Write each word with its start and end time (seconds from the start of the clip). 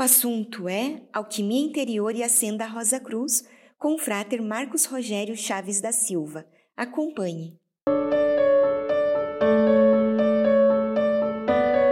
O 0.00 0.02
assunto 0.02 0.66
é 0.66 1.02
Alquimia 1.12 1.60
Interior 1.60 2.14
e 2.14 2.22
a 2.22 2.28
Senda 2.30 2.66
Rosa 2.66 2.98
Cruz, 2.98 3.46
com 3.76 3.96
o 3.96 3.98
fráter 3.98 4.40
Marcos 4.40 4.86
Rogério 4.86 5.36
Chaves 5.36 5.78
da 5.78 5.92
Silva. 5.92 6.46
Acompanhe. 6.74 7.58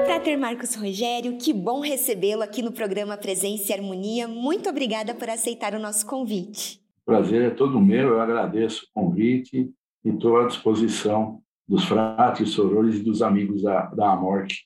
Fráter 0.06 0.38
Marcos 0.38 0.74
Rogério, 0.74 1.36
que 1.36 1.52
bom 1.52 1.80
recebê-lo 1.80 2.40
aqui 2.40 2.62
no 2.62 2.72
programa 2.72 3.18
Presença 3.18 3.72
e 3.72 3.74
Harmonia. 3.74 4.26
Muito 4.26 4.70
obrigada 4.70 5.14
por 5.14 5.28
aceitar 5.28 5.74
o 5.74 5.78
nosso 5.78 6.06
convite. 6.06 6.80
Prazer 7.04 7.42
é 7.42 7.50
todo 7.50 7.78
meu, 7.78 8.14
eu 8.14 8.22
agradeço 8.22 8.86
o 8.86 9.02
convite 9.02 9.70
e 10.02 10.08
estou 10.08 10.40
à 10.40 10.46
disposição 10.46 11.42
dos 11.68 11.84
fratres, 11.84 12.52
sorores 12.52 12.94
e 12.94 13.02
dos 13.02 13.20
amigos 13.20 13.60
da, 13.60 13.84
da 13.88 14.12
Amorque 14.14 14.60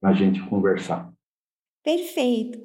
para 0.00 0.10
a 0.10 0.14
gente 0.14 0.42
conversar. 0.48 1.08
Perfeito. 1.82 2.64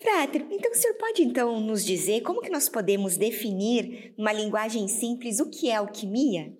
Frater, 0.00 0.46
então 0.50 0.70
o 0.70 0.74
senhor 0.74 0.94
pode 0.98 1.22
então 1.22 1.60
nos 1.60 1.84
dizer 1.84 2.20
como 2.20 2.42
que 2.42 2.50
nós 2.50 2.68
podemos 2.68 3.16
definir, 3.16 4.14
numa 4.18 4.32
linguagem 4.32 4.86
simples, 4.88 5.40
o 5.40 5.50
que 5.50 5.70
é 5.70 5.76
alquimia? 5.76 6.52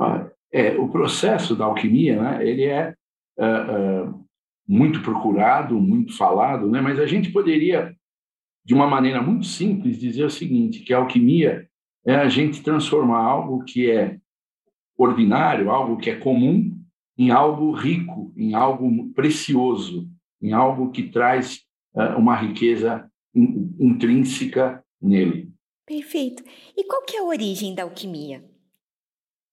Ah, 0.00 0.30
é, 0.50 0.76
o 0.78 0.88
processo 0.88 1.54
da 1.54 1.66
alquimia, 1.66 2.20
né, 2.20 2.46
ele 2.46 2.64
é 2.64 2.94
uh, 3.38 4.08
uh, 4.08 4.24
muito 4.66 5.02
procurado, 5.02 5.78
muito 5.78 6.16
falado, 6.16 6.70
né? 6.70 6.80
mas 6.80 6.98
a 6.98 7.06
gente 7.06 7.30
poderia, 7.30 7.94
de 8.64 8.72
uma 8.74 8.86
maneira 8.86 9.20
muito 9.20 9.46
simples, 9.46 9.98
dizer 9.98 10.24
o 10.24 10.30
seguinte, 10.30 10.80
que 10.80 10.94
a 10.94 10.98
alquimia 10.98 11.68
é 12.06 12.14
a 12.14 12.28
gente 12.28 12.62
transformar 12.62 13.22
algo 13.22 13.64
que 13.64 13.90
é 13.90 14.18
ordinário, 14.96 15.70
algo 15.70 15.96
que 15.98 16.10
é 16.10 16.16
comum, 16.16 16.78
em 17.18 17.30
algo 17.30 17.70
rico, 17.72 18.32
em 18.36 18.54
algo 18.54 19.12
precioso, 19.12 20.08
em 20.42 20.52
algo 20.52 20.90
que 20.90 21.04
traz 21.04 21.60
uh, 21.94 22.18
uma 22.18 22.34
riqueza 22.34 23.08
in, 23.34 23.74
intrínseca 23.78 24.84
nele. 25.00 25.50
Perfeito. 25.86 26.42
E 26.76 26.84
qual 26.84 27.02
que 27.04 27.16
é 27.16 27.20
a 27.20 27.24
origem 27.24 27.74
da 27.74 27.82
alquimia? 27.82 28.44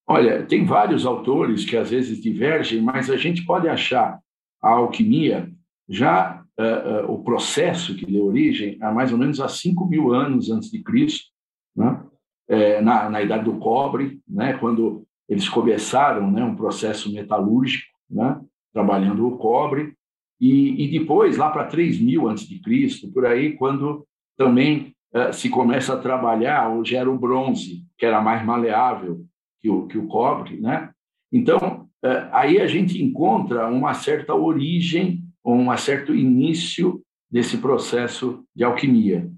Olha, 0.07 0.45
tem 0.45 0.65
vários 0.65 1.05
autores 1.05 1.65
que 1.65 1.77
às 1.77 1.91
vezes 1.91 2.21
divergem, 2.21 2.81
mas 2.81 3.09
a 3.09 3.17
gente 3.17 3.45
pode 3.45 3.67
achar 3.67 4.19
a 4.61 4.69
alquimia, 4.69 5.51
já 5.87 6.43
uh, 6.59 7.07
uh, 7.07 7.13
o 7.13 7.23
processo 7.23 7.95
que 7.95 8.05
deu 8.05 8.25
origem 8.25 8.77
a 8.81 8.91
mais 8.91 9.11
ou 9.11 9.17
menos 9.17 9.39
há 9.39 9.47
5 9.47 9.85
mil 9.87 10.13
anos 10.13 10.49
antes 10.49 10.69
de 10.71 10.81
Cristo, 10.81 11.29
né? 11.75 12.03
é, 12.49 12.81
na, 12.81 13.09
na 13.09 13.21
idade 13.21 13.45
do 13.45 13.59
cobre, 13.59 14.19
né? 14.27 14.53
quando 14.53 15.05
eles 15.27 15.47
começaram 15.47 16.29
né, 16.31 16.43
um 16.43 16.55
processo 16.55 17.13
metalúrgico, 17.13 17.87
né? 18.09 18.41
trabalhando 18.73 19.27
o 19.27 19.37
cobre, 19.37 19.93
e, 20.39 20.85
e 20.85 20.99
depois, 20.99 21.37
lá 21.37 21.49
para 21.49 21.65
3 21.65 21.99
mil 21.99 22.27
antes 22.27 22.47
de 22.47 22.59
Cristo, 22.59 23.11
por 23.11 23.25
aí, 23.25 23.53
quando 23.53 24.07
também 24.37 24.95
uh, 25.13 25.33
se 25.33 25.49
começa 25.49 25.93
a 25.93 25.99
trabalhar, 25.99 26.69
hoje 26.69 26.95
era 26.95 27.09
o 27.09 27.17
bronze, 27.17 27.83
que 27.97 28.05
era 28.05 28.21
mais 28.21 28.45
maleável 28.45 29.25
que 29.59 29.69
o, 29.69 29.87
que 29.87 29.97
o 29.97 30.07
cobre, 30.07 30.59
né? 30.59 30.91
Então, 31.31 31.87
é, 32.01 32.29
aí 32.31 32.59
a 32.61 32.65
gente 32.65 33.03
encontra 33.03 33.67
uma 33.67 33.93
certa 33.93 34.33
origem, 34.33 35.21
um 35.45 35.75
certo 35.77 36.15
início 36.15 37.03
desse 37.29 37.57
processo 37.57 38.43
de 38.55 38.63
alquimia. 38.63 39.29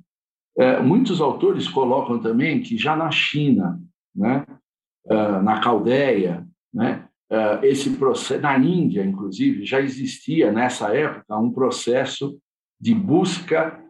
É, 0.57 0.79
muitos 0.79 1.19
autores 1.19 1.67
colocam 1.67 2.19
também 2.19 2.61
que 2.61 2.77
já 2.77 2.95
na 2.95 3.09
China, 3.09 3.81
né, 4.15 4.45
na 5.43 5.59
Caldeia, 5.59 6.45
né, 6.71 7.09
esse 7.63 7.91
processo, 7.91 8.41
na 8.41 8.57
Índia, 8.57 9.05
inclusive, 9.05 9.65
já 9.65 9.79
existia 9.79 10.51
nessa 10.51 10.93
época 10.93 11.37
um 11.37 11.51
processo 11.51 12.37
de 12.79 12.93
busca 12.93 13.81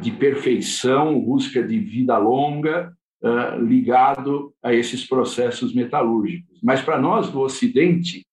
de 0.00 0.10
perfeição, 0.10 1.20
busca 1.20 1.62
de 1.62 1.78
vida 1.78 2.18
longa, 2.18 2.92
ligado 3.60 4.52
a 4.62 4.74
esses 4.74 5.06
processos 5.06 5.72
metalúrgicos. 5.72 6.58
Mas 6.62 6.80
para 6.82 6.98
nós 6.98 7.30
do 7.30 7.40
Ocidente, 7.40 8.26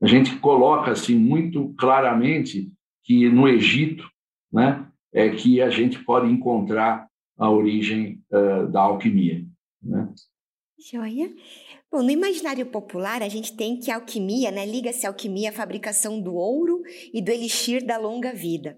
a 0.00 0.06
gente 0.06 0.36
coloca 0.36 0.92
assim 0.92 1.16
muito 1.16 1.74
claramente 1.76 2.70
que 3.02 3.28
no 3.28 3.48
Egito, 3.48 4.08
né, 4.52 4.86
é 5.12 5.30
que 5.30 5.60
a 5.60 5.70
gente 5.70 5.98
pode 6.04 6.30
encontrar 6.30 7.08
a 7.36 7.50
origem 7.50 8.22
da 8.70 8.82
alquimia. 8.82 9.44
Né? 9.82 10.08
Joia. 10.78 11.30
Bom, 11.90 12.02
no 12.02 12.10
imaginário 12.10 12.66
popular, 12.66 13.22
a 13.22 13.28
gente 13.28 13.56
tem 13.56 13.78
que 13.78 13.90
a 13.90 13.94
alquimia, 13.94 14.50
né, 14.50 14.66
liga-se 14.66 15.06
à 15.06 15.08
alquimia 15.08 15.48
à 15.48 15.52
fabricação 15.52 16.20
do 16.20 16.34
ouro 16.34 16.82
e 17.14 17.22
do 17.22 17.30
elixir 17.30 17.84
da 17.84 17.96
longa 17.96 18.34
vida. 18.34 18.76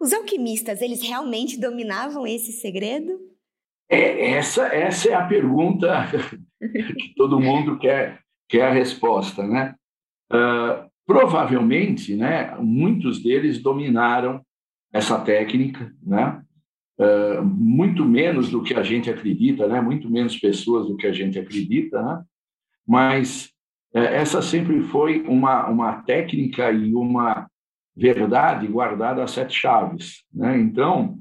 Os 0.00 0.12
alquimistas, 0.12 0.82
eles 0.82 1.00
realmente 1.02 1.58
dominavam 1.58 2.26
esse 2.26 2.52
segredo? 2.52 3.18
É, 3.88 4.32
essa, 4.32 4.66
essa 4.66 5.08
é 5.08 5.14
a 5.14 5.24
pergunta 5.24 6.06
que 6.60 7.14
todo 7.16 7.40
mundo 7.40 7.78
quer, 7.78 8.20
que 8.48 8.58
é 8.58 8.66
a 8.66 8.72
resposta, 8.72 9.46
né? 9.46 9.74
Uh, 10.32 10.88
provavelmente, 11.06 12.14
né, 12.16 12.56
muitos 12.58 13.22
deles 13.22 13.62
dominaram 13.62 14.44
essa 14.92 15.18
técnica, 15.20 15.92
né? 16.02 16.42
Uh, 16.98 17.44
muito 17.44 18.04
menos 18.04 18.50
do 18.50 18.62
que 18.62 18.74
a 18.74 18.82
gente 18.82 19.08
acredita, 19.08 19.68
né? 19.68 19.80
Muito 19.80 20.10
menos 20.10 20.36
pessoas 20.36 20.88
do 20.88 20.96
que 20.96 21.06
a 21.06 21.12
gente 21.12 21.38
acredita, 21.38 22.02
né? 22.02 22.22
Mas 22.88 23.50
uh, 23.94 23.98
essa 23.98 24.40
sempre 24.40 24.80
foi 24.82 25.20
uma 25.28 25.68
uma 25.68 26.02
técnica 26.02 26.72
e 26.72 26.94
uma 26.94 27.46
verdade 27.94 28.66
guardada 28.66 29.22
a 29.22 29.26
sete 29.26 29.54
chaves, 29.54 30.24
né? 30.32 30.58
Então, 30.58 31.18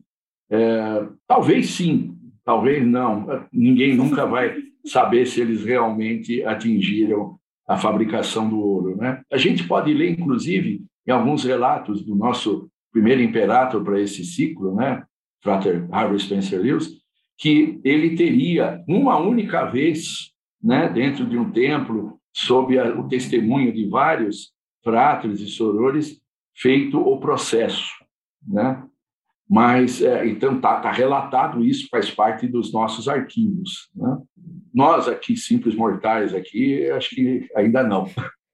é, 0.50 1.08
talvez 1.28 1.72
sim, 1.72 2.16
talvez 2.46 2.86
não. 2.86 3.28
Ninguém 3.52 3.96
nunca 3.96 4.26
vai 4.26 4.56
saber 4.86 5.26
se 5.26 5.42
eles 5.42 5.66
realmente 5.66 6.44
atingiram 6.44 7.38
a 7.68 7.78
fabricação 7.78 8.48
do 8.48 8.60
ouro. 8.60 8.96
Né? 8.96 9.22
A 9.32 9.38
gente 9.38 9.68
pode 9.68 9.94
ler, 9.94 10.12
inclusive, 10.12 10.82
em 11.06 11.12
alguns 11.12 11.44
relatos 11.44 12.04
do 12.04 12.16
nosso 12.16 12.70
primeiro 12.92 13.22
imperator 13.22 13.84
para 13.84 14.00
esse 14.00 14.24
ciclo, 14.24 14.74
né, 14.76 15.04
Frater 15.44 15.88
Harvey 15.92 16.20
Spencer 16.20 16.62
Lewis, 16.62 16.90
que 17.38 17.80
ele 17.84 18.16
teria 18.16 18.84
uma 18.88 19.18
única 19.18 19.66
vez, 19.66 20.32
né, 20.62 20.90
dentro 20.90 21.26
de 21.26 21.38
um 21.38 21.52
templo, 21.52 22.20
sob 22.34 22.78
a, 22.78 22.96
o 22.96 23.08
testemunho 23.08 23.74
de 23.74 23.88
vários 23.88 24.52
fratres 24.84 25.40
e 25.40 25.48
sorores, 25.48 26.22
feito 26.56 27.00
o 27.00 27.20
processo, 27.20 27.92
né? 28.48 28.84
Mas, 29.50 30.02
é, 30.02 30.28
então, 30.28 30.58
está 30.58 30.82
tá 30.82 30.92
relatado 30.92 31.64
isso, 31.64 31.88
faz 31.90 32.12
parte 32.12 32.48
dos 32.48 32.74
nossos 32.74 33.08
arquivos. 33.08 33.90
Né? 33.96 34.18
Nós 34.74 35.08
aqui, 35.08 35.38
simples 35.38 35.74
mortais 35.74 36.36
aqui, 36.36 36.90
acho 36.92 37.16
que 37.16 37.48
ainda 37.56 37.82
não. 37.82 38.10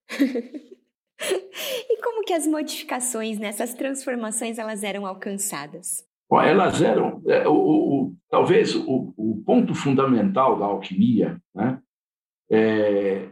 e 0.19 2.01
como 2.03 2.23
que 2.23 2.33
as 2.33 2.45
modificações 2.45 3.39
nessas 3.39 3.73
transformações 3.73 4.59
elas 4.59 4.83
eram 4.83 5.07
alcançadas? 5.07 6.05
Bom, 6.29 6.41
elas 6.41 6.81
eram, 6.81 7.21
é, 7.27 7.47
o, 7.47 7.53
o, 7.53 8.15
talvez 8.29 8.75
o, 8.75 9.13
o, 9.17 9.43
ponto 9.45 9.75
fundamental 9.75 10.57
da 10.57 10.65
alquimia, 10.65 11.39
né, 11.53 11.79
é 12.53 13.29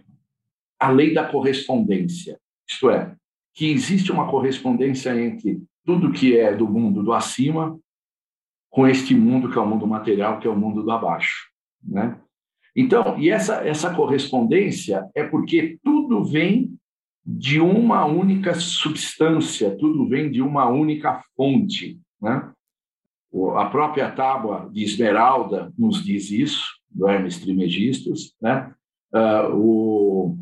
a 0.80 0.90
lei 0.90 1.14
da 1.14 1.28
correspondência, 1.28 2.40
isto 2.68 2.90
é, 2.90 3.16
que 3.54 3.70
existe 3.70 4.12
uma 4.12 4.30
correspondência 4.30 5.16
entre 5.22 5.62
tudo 5.86 6.12
que 6.12 6.38
é 6.38 6.56
do 6.56 6.68
mundo 6.68 7.04
do 7.04 7.14
acima 7.14 7.80
com 8.70 8.88
este 8.88 9.14
mundo 9.14 9.52
que 9.52 9.58
é 9.58 9.62
o 9.62 9.68
mundo 9.68 9.86
material, 9.86 10.40
que 10.40 10.48
é 10.48 10.50
o 10.50 10.56
mundo 10.56 10.82
do 10.82 10.92
abaixo, 10.92 11.50
né? 11.84 12.20
Então, 12.76 13.20
e 13.20 13.30
essa 13.30 13.68
essa 13.68 13.94
correspondência 13.94 15.10
é 15.14 15.24
porque 15.24 15.78
tudo 15.84 16.24
vem 16.24 16.74
de 17.24 17.60
uma 17.60 18.06
única 18.06 18.56
substância, 18.56 19.78
tudo 19.78 20.08
vem 20.08 20.32
de 20.32 20.42
uma 20.42 20.68
única 20.70 21.22
fonte, 21.36 22.00
né? 22.22 22.52
A 23.56 23.66
própria 23.66 24.12
tábua 24.12 24.70
de 24.74 24.84
Esmeralda 24.84 25.72
nos 25.78 26.04
diz 26.04 26.32
isso, 26.32 26.66
do 26.90 27.08
Hermes 27.08 27.40
Trismegistus, 27.40 28.34
né? 28.42 28.74
Uh, 29.14 29.56
o 29.56 30.38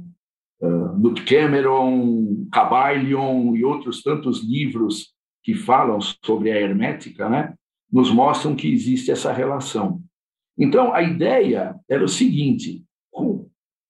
uh, 0.62 1.26
Cameron, 1.28 2.48
Caballion 2.52 3.56
e 3.56 3.64
outros 3.64 4.04
tantos 4.04 4.44
livros 4.44 5.14
que 5.44 5.56
falam 5.56 6.00
sobre 6.02 6.52
a 6.52 6.60
hermética, 6.60 7.30
né, 7.30 7.56
nos 7.92 8.12
mostram 8.12 8.56
que 8.56 8.72
existe 8.72 9.10
essa 9.10 9.32
relação. 9.32 10.02
Então, 10.58 10.94
a 10.94 11.02
ideia 11.02 11.76
era 11.90 12.04
o 12.04 12.10
seguinte: 12.10 12.84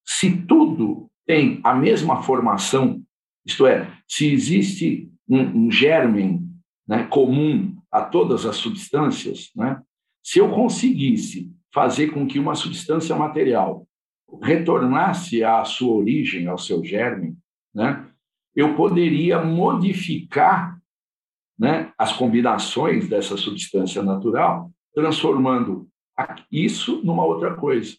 se 0.05 0.41
tudo 0.43 1.09
tem 1.25 1.59
a 1.63 1.73
mesma 1.73 2.21
formação, 2.21 3.01
isto 3.45 3.65
é, 3.65 3.91
se 4.07 4.31
existe 4.31 5.11
um, 5.27 5.65
um 5.65 5.71
germen 5.71 6.47
né, 6.87 7.03
comum 7.05 7.75
a 7.91 8.01
todas 8.01 8.45
as 8.45 8.55
substâncias, 8.55 9.49
né, 9.55 9.81
se 10.23 10.39
eu 10.39 10.49
conseguisse 10.51 11.51
fazer 11.73 12.07
com 12.11 12.27
que 12.27 12.39
uma 12.39 12.55
substância 12.55 13.15
material 13.15 13.87
retornasse 14.41 15.43
à 15.43 15.63
sua 15.65 15.95
origem, 15.95 16.47
ao 16.47 16.57
seu 16.57 16.83
germen, 16.83 17.35
né, 17.73 18.07
eu 18.55 18.75
poderia 18.75 19.43
modificar 19.43 20.79
né, 21.57 21.91
as 21.97 22.13
combinações 22.13 23.07
dessa 23.09 23.37
substância 23.37 24.01
natural, 24.01 24.71
transformando 24.93 25.87
isso 26.51 27.01
numa 27.03 27.25
outra 27.25 27.55
coisa. 27.55 27.95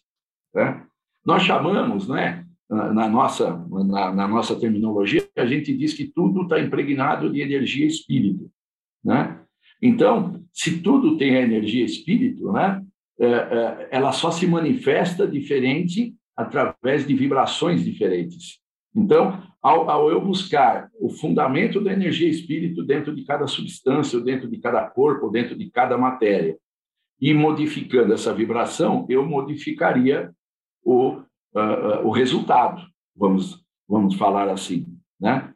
Né? 0.53 0.85
Nós 1.25 1.43
chamamos, 1.43 2.07
né, 2.07 2.45
na, 2.69 3.07
nossa, 3.07 3.65
na, 3.69 4.13
na, 4.13 4.27
nossa 4.27 4.59
terminologia, 4.59 5.27
a 5.37 5.45
gente 5.45 5.75
diz 5.75 5.93
que 5.93 6.05
tudo 6.05 6.43
está 6.43 6.59
impregnado 6.59 7.31
de 7.31 7.41
energia 7.41 7.85
espírito. 7.85 8.49
Né? 9.03 9.39
Então, 9.81 10.43
se 10.53 10.81
tudo 10.81 11.17
tem 11.17 11.35
a 11.35 11.41
energia 11.41 11.83
espírito, 11.83 12.51
né, 12.51 12.81
é, 13.19 13.25
é, 13.27 13.89
ela 13.91 14.11
só 14.11 14.31
se 14.31 14.47
manifesta 14.47 15.27
diferente 15.27 16.15
através 16.41 17.05
de 17.07 17.15
vibrações 17.15 17.83
diferentes. 17.83 18.59
Então, 18.95 19.41
ao, 19.61 19.89
ao, 19.89 20.09
eu 20.09 20.19
buscar 20.19 20.89
o 20.99 21.09
fundamento 21.09 21.79
da 21.81 21.93
energia 21.93 22.29
espírito 22.29 22.83
dentro 22.83 23.15
de 23.15 23.23
cada 23.23 23.47
substância, 23.47 24.19
dentro 24.19 24.49
de 24.49 24.57
cada 24.57 24.83
corpo, 24.89 25.29
dentro 25.29 25.55
de 25.55 25.69
cada 25.69 25.97
matéria, 25.97 26.57
e 27.19 27.33
modificando 27.33 28.13
essa 28.13 28.33
vibração, 28.33 29.05
eu 29.07 29.23
modificaria 29.25 30.31
o, 30.83 31.17
uh, 31.53 32.03
o 32.03 32.09
resultado, 32.09 32.81
vamos, 33.15 33.63
vamos 33.87 34.15
falar 34.15 34.49
assim. 34.49 34.87
Né? 35.19 35.53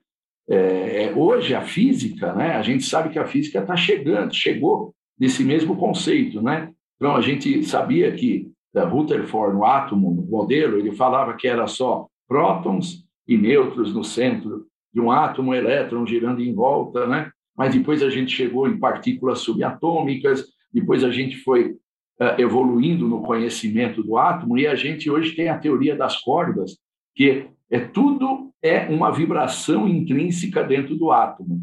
É, 0.48 1.12
hoje, 1.16 1.56
a 1.56 1.62
física, 1.62 2.34
né, 2.34 2.56
a 2.56 2.62
gente 2.62 2.86
sabe 2.86 3.10
que 3.10 3.18
a 3.18 3.26
física 3.26 3.60
está 3.60 3.76
chegando, 3.76 4.34
chegou 4.34 4.94
nesse 5.20 5.44
mesmo 5.44 5.76
conceito. 5.76 6.40
Né? 6.40 6.72
Então, 6.98 7.16
a 7.16 7.22
gente 7.22 7.64
sabia 7.64 8.12
que 8.12 8.52
Rutherford, 8.84 9.56
no 9.56 9.64
átomo, 9.64 10.14
no 10.14 10.24
modelo, 10.24 10.78
ele 10.78 10.92
falava 10.92 11.34
que 11.36 11.48
era 11.48 11.68
só 11.68 12.08
prótons 12.28 13.06
e 13.28 13.38
nêutrons 13.38 13.94
no 13.94 14.04
centro 14.04 14.66
de 14.94 15.00
um 15.00 15.12
átomo, 15.12 15.52
um 15.52 15.54
elétron 15.54 16.06
girando 16.06 16.42
em 16.42 16.54
volta, 16.54 17.08
né? 17.08 17.32
Mas 17.58 17.74
depois 17.74 18.04
a 18.04 18.10
gente 18.10 18.36
chegou 18.36 18.68
em 18.68 18.78
partículas 18.78 19.40
subatômicas, 19.40 20.46
depois 20.74 21.04
a 21.04 21.12
gente 21.12 21.38
foi 21.38 21.72
uh, 21.72 22.40
evoluindo 22.40 23.08
no 23.08 23.22
conhecimento 23.22 24.04
do 24.04 24.18
átomo 24.18 24.58
e 24.58 24.68
a 24.68 24.76
gente 24.76 25.10
hoje 25.10 25.36
tem 25.36 25.50
a 25.50 25.58
teoria 25.58 25.96
das 25.96 26.20
cordas, 26.22 26.78
que 27.16 27.48
é 27.70 27.80
tudo 27.80 28.52
é 28.62 28.88
uma 28.90 29.12
vibração 29.12 29.88
intrínseca 29.88 30.64
dentro 30.64 30.96
do 30.96 31.12
átomo, 31.12 31.62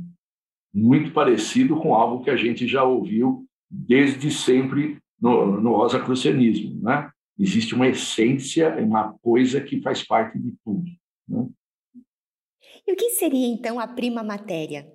muito 0.73 1.13
parecido 1.13 1.77
com 1.77 1.95
algo 1.95 2.23
que 2.23 2.31
a 2.31 2.37
gente 2.37 2.67
já 2.67 2.85
ouviu 2.85 3.45
desde 3.71 4.31
sempre 4.31 4.99
no, 5.23 5.61
no 5.61 5.77
rosacrucianismo, 5.77 6.83
né? 6.83 7.09
Existe 7.39 7.75
uma 7.75 7.87
essência, 7.87 8.77
uma 8.77 9.15
coisa 9.23 9.61
que 9.61 9.81
faz 9.81 10.03
parte 10.03 10.39
de 10.39 10.55
tudo. 10.65 10.91
Né? 11.29 11.49
E 12.87 12.93
o 12.93 12.97
que 12.97 13.11
seria 13.11 13.47
então 13.47 13.79
a 13.79 13.87
prima 13.87 14.23
matéria? 14.23 14.93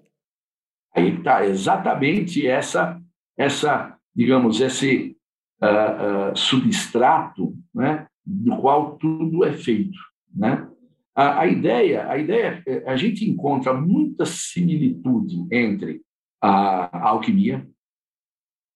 Aí 0.93 1.15
está 1.17 1.45
exatamente 1.45 2.45
essa, 2.45 3.01
essa, 3.37 3.97
digamos, 4.13 4.59
esse 4.59 5.17
uh, 5.61 6.31
uh, 6.31 6.37
substrato, 6.37 7.57
né, 7.73 8.07
do 8.25 8.57
qual 8.57 8.97
tudo 8.97 9.45
é 9.45 9.53
feito, 9.53 9.97
né? 10.33 10.69
A, 11.15 11.41
a 11.41 11.47
ideia, 11.47 12.07
a 12.09 12.17
ideia, 12.17 12.63
a 12.85 12.95
gente 12.95 13.27
encontra 13.27 13.73
muita 13.73 14.25
similitude 14.25 15.47
entre 15.51 16.01
a, 16.39 16.95
a 16.95 17.09
alquimia, 17.09 17.67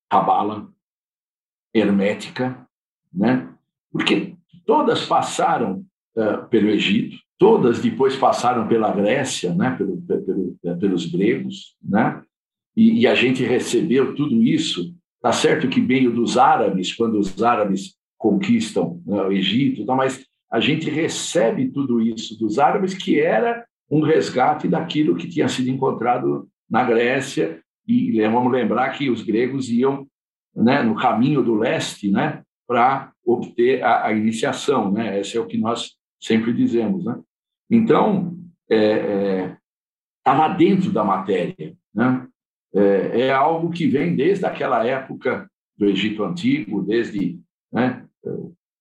a 0.09 0.19
bala, 0.21 0.71
hermética, 1.73 2.67
né? 3.13 3.47
Porque 3.91 4.35
todas 4.65 5.05
passaram 5.05 5.85
uh, 6.15 6.47
pelo 6.49 6.69
Egito, 6.69 7.17
todas 7.37 7.81
depois 7.81 8.15
passaram 8.15 8.67
pela 8.67 8.93
Grécia, 8.93 9.53
né, 9.53 9.71
pelo, 9.71 10.01
pelo, 10.01 10.77
pelos 10.79 11.05
gregos, 11.07 11.75
né, 11.83 12.21
e, 12.75 13.01
e, 13.01 13.07
a 13.07 13.15
gente 13.15 13.43
recebeu 13.43 14.15
tudo 14.15 14.41
isso. 14.41 14.95
Tá 15.21 15.31
certo 15.31 15.67
que 15.67 15.81
veio 15.81 16.13
dos 16.13 16.37
árabes, 16.37 16.93
quando 16.93 17.19
os 17.19 17.43
árabes 17.43 17.95
conquistam 18.17 19.01
né, 19.05 19.21
o 19.23 19.31
Egito, 19.31 19.85
tá, 19.85 19.93
mas 19.93 20.25
a 20.51 20.59
gente 20.59 20.89
recebe 20.89 21.69
tudo 21.69 21.99
isso 21.99 22.37
dos 22.37 22.59
árabes, 22.59 22.93
que 22.93 23.19
era 23.19 23.65
um 23.89 24.01
resgate 24.01 24.67
daquilo 24.67 25.15
que 25.15 25.27
tinha 25.27 25.47
sido 25.47 25.69
encontrado 25.69 26.47
na 26.69 26.83
Grécia. 26.83 27.59
E 27.87 28.21
vamos 28.21 28.51
lembrar 28.51 28.91
que 28.91 29.09
os 29.09 29.21
gregos 29.21 29.69
iam 29.69 30.07
né, 30.55 30.81
no 30.83 30.95
caminho 30.95 31.41
do 31.41 31.55
leste 31.55 32.11
né, 32.11 32.43
para 32.67 33.11
obter 33.25 33.83
a, 33.83 34.07
a 34.07 34.13
iniciação. 34.13 34.91
Né? 34.91 35.19
Esse 35.19 35.37
é 35.37 35.39
o 35.39 35.45
que 35.45 35.57
nós 35.57 35.95
sempre 36.19 36.53
dizemos. 36.53 37.05
Né? 37.05 37.19
Então, 37.69 38.37
está 38.69 40.47
é, 40.47 40.51
é, 40.51 40.57
dentro 40.57 40.91
da 40.91 41.03
matéria. 41.03 41.75
Né? 41.93 42.27
É, 42.73 43.21
é, 43.21 43.31
algo 43.31 43.69
que 43.71 43.87
vem 43.87 44.15
desde 44.15 44.45
aquela 44.45 44.85
época 44.85 45.49
do 45.77 45.85
Egito 45.85 46.23
Antigo, 46.23 46.83
desde, 46.83 47.39
né, 47.71 48.05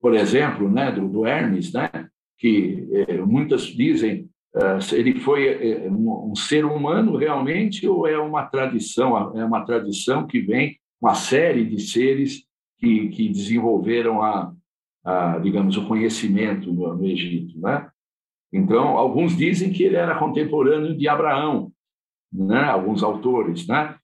por 0.00 0.14
exemplo, 0.14 0.70
né, 0.70 0.93
do, 0.93 1.08
do 1.08 1.26
Hermes, 1.26 1.73
né, 1.73 1.90
que 2.38 2.87
é, 2.93 3.19
muitas 3.19 3.62
dizem 3.62 4.28
se 4.81 4.96
ele 4.96 5.20
foi 5.20 5.46
é, 5.46 5.88
um, 5.88 6.34
ser 6.34 6.64
humano 6.64 7.16
realmente 7.16 7.87
ou 7.87 8.06
é 8.06 8.19
uma 8.19 8.46
tradição, 8.46 9.38
é 9.38 9.44
uma 9.44 9.64
tradição 9.64 10.26
que 10.26 10.40
vem 10.40 10.80
uma 11.00 11.14
série 11.14 11.64
de 11.64 11.81
seres 11.81 12.44
que, 12.79 13.08
que 13.08 13.29
desenvolveram 13.29 14.23
a, 14.23 14.52
a, 15.05 15.38
digamos, 15.38 15.76
o 15.76 15.87
conhecimento 15.87 16.73
no, 16.73 16.94
no 16.94 17.06
Egito, 17.06 17.58
né? 17.61 17.88
Então, 18.52 18.99
alguns 18.99 19.37
dizem 19.37 19.73
que 19.73 19.85
ele 19.85 19.97
era 19.97 20.19
contemporâneo 20.19 20.97
de 20.97 21.08
Abraão, 21.08 21.73
né? 22.32 22.62
alguns 22.64 23.02
autores. 23.02 23.67
Né? 23.67 23.97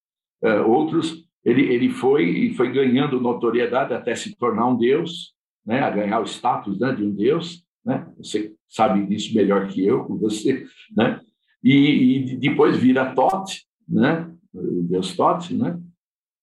Uh, 0.42 0.70
outros, 0.70 1.24
ele, 1.44 1.62
ele 1.62 1.88
foi, 1.88 2.52
foi 2.56 2.72
ganhando 2.72 3.20
notoriedade 3.20 3.92
até 3.92 4.14
se 4.14 4.36
tornar 4.36 4.68
um 4.68 4.76
deus, 4.76 5.34
né? 5.64 5.80
a 5.80 5.90
ganhar 5.90 6.20
o 6.20 6.26
status 6.26 6.78
né? 6.78 6.94
de 6.94 7.02
um 7.02 7.12
deus. 7.12 7.64
Né? 7.84 8.06
Você 8.18 8.52
sabe 8.68 9.04
disso 9.06 9.34
melhor 9.34 9.66
que 9.66 9.84
eu, 9.84 10.06
você. 10.16 10.64
Né? 10.96 11.20
E, 11.62 12.18
e 12.18 12.36
depois 12.36 12.76
vira 12.76 13.14
Tote, 13.14 13.66
né? 13.88 14.30
o 14.54 14.82
deus 14.84 15.16
Tote. 15.16 15.54
Né? 15.54 15.76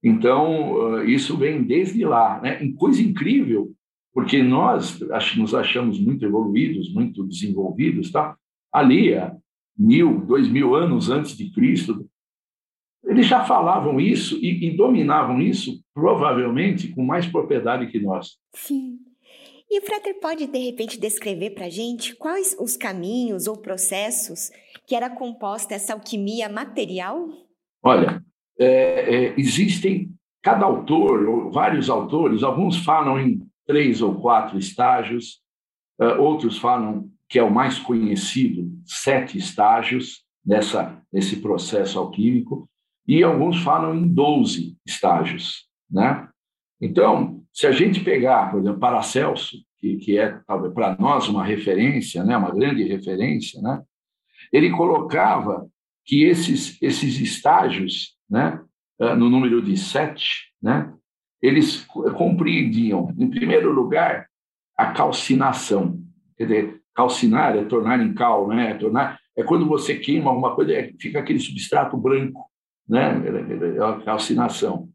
Então, 0.03 0.73
uh, 0.73 1.05
isso 1.05 1.37
vem 1.37 1.63
desde 1.63 2.03
lá. 2.03 2.41
Né? 2.41 2.71
Coisa 2.77 3.01
incrível 3.01 3.73
porque 4.13 4.43
nós 4.43 4.99
nos 5.35 5.55
achamos 5.55 5.99
muito 5.99 6.23
evoluídos, 6.23 6.93
muito 6.93 7.25
desenvolvidos, 7.25 8.11
tá? 8.11 8.37
Ali, 8.71 9.15
há 9.15 9.35
mil, 9.77 10.23
dois 10.25 10.47
mil 10.47 10.75
anos 10.75 11.09
antes 11.09 11.35
de 11.35 11.49
Cristo, 11.51 12.07
eles 13.03 13.25
já 13.25 13.43
falavam 13.43 13.99
isso 13.99 14.37
e, 14.37 14.67
e 14.67 14.77
dominavam 14.77 15.41
isso, 15.41 15.83
provavelmente, 15.93 16.89
com 16.89 17.03
mais 17.03 17.25
propriedade 17.25 17.87
que 17.87 17.99
nós. 17.99 18.37
Sim. 18.55 18.99
E 19.69 19.79
o 19.79 19.81
Frater 19.81 20.19
pode, 20.19 20.45
de 20.45 20.59
repente, 20.59 20.99
descrever 20.99 21.51
para 21.51 21.65
a 21.65 21.69
gente 21.69 22.15
quais 22.15 22.55
os 22.59 22.77
caminhos 22.77 23.47
ou 23.47 23.57
processos 23.57 24.51
que 24.85 24.95
era 24.95 25.09
composta 25.09 25.73
essa 25.73 25.93
alquimia 25.93 26.47
material? 26.47 27.27
Olha, 27.81 28.23
é, 28.63 29.15
é, 29.15 29.39
existem, 29.39 30.11
cada 30.41 30.65
autor, 30.65 31.51
vários 31.51 31.89
autores, 31.89 32.43
alguns 32.43 32.83
falam 32.83 33.19
em 33.19 33.41
três 33.65 34.01
ou 34.01 34.15
quatro 34.15 34.57
estágios, 34.57 35.41
uh, 35.99 36.21
outros 36.21 36.57
falam 36.57 37.09
que 37.29 37.39
é 37.39 37.43
o 37.43 37.51
mais 37.51 37.79
conhecido, 37.79 38.69
sete 38.85 39.37
estágios 39.37 40.23
nessa, 40.45 41.01
nesse 41.11 41.37
processo 41.37 41.97
alquímico, 41.97 42.69
e 43.07 43.23
alguns 43.23 43.61
falam 43.63 43.95
em 43.95 44.07
12 44.07 44.77
estágios. 44.85 45.67
Né? 45.89 46.27
Então, 46.79 47.43
se 47.51 47.67
a 47.67 47.71
gente 47.71 48.01
pegar, 48.01 48.51
por 48.51 48.59
exemplo, 48.59 48.79
Paracelso, 48.79 49.57
que, 49.79 49.97
que 49.97 50.17
é 50.17 50.39
para 50.73 50.95
nós 50.99 51.27
uma 51.27 51.43
referência, 51.43 52.23
né, 52.23 52.37
uma 52.37 52.51
grande 52.51 52.83
referência, 52.83 53.61
né, 53.61 53.81
ele 54.51 54.69
colocava 54.71 55.67
que 56.05 56.23
esses, 56.23 56.81
esses 56.81 57.19
estágios, 57.19 58.12
né, 58.29 58.59
no 58.99 59.29
número 59.29 59.61
de 59.61 59.75
sete, 59.77 60.51
né, 60.61 60.93
eles 61.41 61.85
compreendiam, 62.15 63.13
em 63.17 63.29
primeiro 63.29 63.71
lugar, 63.71 64.27
a 64.77 64.93
calcinação. 64.93 65.99
Quer 66.37 66.43
dizer, 66.45 66.81
calcinar 66.95 67.57
é 67.57 67.65
tornar 67.65 67.99
em 67.99 68.13
cal, 68.13 68.47
né? 68.47 68.71
É, 68.71 68.73
tornar, 68.75 69.19
é 69.35 69.43
quando 69.43 69.67
você 69.67 69.97
queima 69.97 70.29
alguma 70.29 70.55
coisa, 70.55 70.73
é, 70.73 70.93
fica 70.99 71.19
aquele 71.19 71.39
substrato 71.39 71.97
branco, 71.97 72.49
né? 72.87 73.21
É 73.77 73.83
a 73.83 73.99
calcinação. 74.01 74.89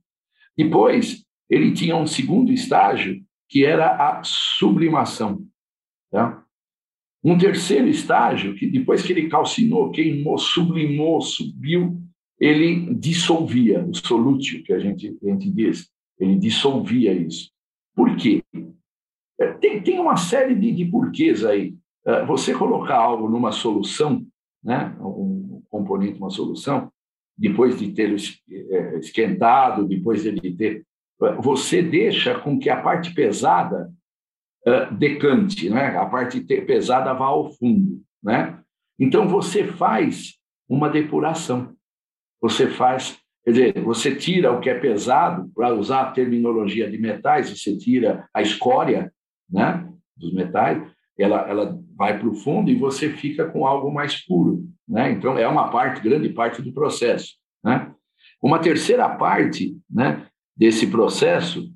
Depois, 0.56 1.24
ele 1.50 1.72
tinha 1.72 1.96
um 1.96 2.06
segundo 2.06 2.52
estágio, 2.52 3.22
que 3.48 3.64
era 3.64 3.96
a 3.96 4.22
sublimação. 4.24 5.42
Tá? 6.10 6.42
Um 7.22 7.36
terceiro 7.36 7.88
estágio, 7.88 8.54
que 8.54 8.66
depois 8.66 9.02
que 9.02 9.12
ele 9.12 9.28
calcinou, 9.28 9.90
queimou, 9.90 10.38
sublimou, 10.38 11.20
subiu, 11.20 12.00
ele 12.40 12.94
dissolvia, 12.94 13.84
o 13.84 13.94
solútil, 13.94 14.62
que 14.62 14.72
a 14.72 14.78
gente, 14.78 15.16
a 15.22 15.26
gente 15.26 15.50
diz. 15.50 15.88
Ele 16.18 16.36
dissolvia 16.36 17.12
isso. 17.12 17.50
Por 17.94 18.16
quê? 18.16 18.42
É, 19.40 19.52
tem, 19.54 19.82
tem 19.82 19.98
uma 19.98 20.16
série 20.16 20.54
de, 20.54 20.72
de 20.72 20.84
porquês 20.84 21.44
aí. 21.44 21.76
É, 22.06 22.24
você 22.24 22.54
colocar 22.54 22.96
algo 22.96 23.28
numa 23.28 23.52
solução, 23.52 24.24
né, 24.62 24.96
um 25.00 25.62
componente, 25.68 26.18
uma 26.18 26.30
solução, 26.30 26.90
depois 27.36 27.78
de 27.78 27.92
ter 27.92 28.14
é, 28.50 28.98
esquentado, 28.98 29.86
depois 29.86 30.22
de 30.22 30.52
ter. 30.54 30.84
Você 31.40 31.82
deixa 31.82 32.38
com 32.38 32.58
que 32.58 32.70
a 32.70 32.80
parte 32.80 33.12
pesada 33.12 33.92
decante, 34.96 35.70
né? 35.70 35.96
a 35.96 36.04
parte 36.04 36.40
pesada 36.40 37.12
vá 37.14 37.26
ao 37.26 37.50
fundo. 37.52 38.02
Né? 38.22 38.60
Então, 38.98 39.26
você 39.28 39.66
faz 39.66 40.34
uma 40.68 40.88
depuração. 40.88 41.74
Você 42.40 42.68
faz, 42.68 43.18
quer 43.44 43.50
dizer, 43.50 43.82
você 43.82 44.14
tira 44.14 44.52
o 44.52 44.60
que 44.60 44.70
é 44.70 44.74
pesado, 44.78 45.50
para 45.54 45.74
usar 45.74 46.02
a 46.02 46.10
terminologia 46.10 46.90
de 46.90 46.98
metais, 46.98 47.50
você 47.50 47.76
tira 47.76 48.28
a 48.32 48.42
escória 48.42 49.12
né, 49.50 49.88
dos 50.16 50.32
metais, 50.32 50.82
ela, 51.18 51.48
ela 51.48 51.78
vai 51.96 52.16
para 52.18 52.28
o 52.28 52.34
fundo 52.34 52.70
e 52.70 52.76
você 52.76 53.10
fica 53.10 53.48
com 53.50 53.66
algo 53.66 53.92
mais 53.92 54.24
puro. 54.24 54.64
Né? 54.86 55.10
Então, 55.10 55.36
é 55.36 55.48
uma 55.48 55.68
parte, 55.68 56.00
grande 56.00 56.28
parte 56.28 56.62
do 56.62 56.72
processo. 56.72 57.34
Né? 57.62 57.92
Uma 58.40 58.60
terceira 58.60 59.08
parte 59.08 59.76
né, 59.90 60.26
desse 60.56 60.86
processo 60.86 61.72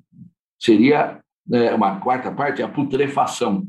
seria, 0.57 1.21
né, 1.45 1.73
uma 1.73 1.99
quarta 1.99 2.31
parte, 2.31 2.63
a 2.63 2.69
putrefação. 2.69 3.67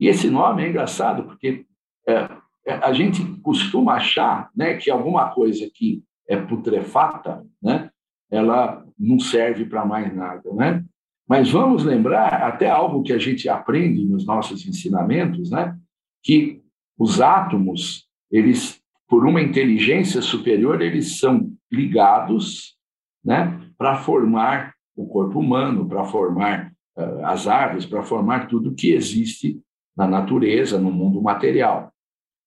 E 0.00 0.08
esse 0.08 0.28
nome 0.28 0.64
é 0.64 0.68
engraçado, 0.68 1.24
porque 1.24 1.64
é, 2.06 2.12
é, 2.12 2.28
a 2.66 2.92
gente 2.92 3.24
costuma 3.42 3.94
achar 3.94 4.50
né, 4.54 4.74
que 4.74 4.90
alguma 4.90 5.30
coisa 5.30 5.68
que 5.72 6.02
é 6.28 6.36
putrefata, 6.36 7.46
né, 7.62 7.90
ela 8.30 8.84
não 8.98 9.20
serve 9.20 9.64
para 9.64 9.84
mais 9.84 10.14
nada. 10.14 10.52
Né? 10.52 10.84
Mas 11.28 11.50
vamos 11.50 11.84
lembrar, 11.84 12.42
até 12.42 12.68
algo 12.68 13.02
que 13.02 13.12
a 13.12 13.18
gente 13.18 13.48
aprende 13.48 14.04
nos 14.04 14.26
nossos 14.26 14.66
ensinamentos, 14.66 15.50
né, 15.50 15.76
que 16.22 16.60
os 16.98 17.20
átomos, 17.20 18.08
eles, 18.30 18.80
por 19.08 19.24
uma 19.24 19.40
inteligência 19.40 20.20
superior, 20.20 20.82
eles 20.82 21.20
são 21.20 21.52
ligados 21.70 22.76
né, 23.24 23.60
para 23.78 23.96
formar 23.96 24.74
o 24.96 25.06
corpo 25.06 25.38
humano, 25.38 25.86
para 25.86 26.04
formar 26.04 26.72
uh, 26.96 27.26
as 27.26 27.46
árvores, 27.46 27.86
para 27.86 28.02
formar 28.02 28.48
tudo 28.48 28.74
que 28.74 28.92
existe 28.92 29.60
na 29.96 30.08
natureza, 30.08 30.80
no 30.80 30.90
mundo 30.90 31.22
material 31.22 31.92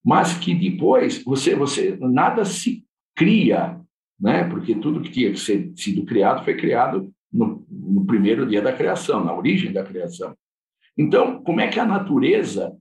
mas 0.04 0.38
que 0.38 0.54
depois 0.56 1.24
você, 1.24 1.56
você 1.56 1.98
nada 2.00 2.46
se 2.46 2.84
cria, 3.16 3.80
né? 4.20 4.44
porque 4.46 4.76
tudo 4.76 5.02
que 5.02 5.12
tinha 5.12 5.36
ser 5.36 5.72
sido 5.76 6.06
criado 6.06 6.44
foi 6.44 6.56
criado 6.56 7.12
no, 7.32 7.66
no 7.70 8.06
primeiro 8.06 8.46
dia 8.46 8.62
da 8.62 8.74
criação, 8.74 9.24
na 9.24 9.36
origem 9.36 9.72
da 9.72 9.84
criação. 9.84 10.36
Então, 10.98 11.42
como 11.44 11.62
é 11.62 11.68
que 11.68 11.80
a 11.80 11.86
natureza 11.86 12.76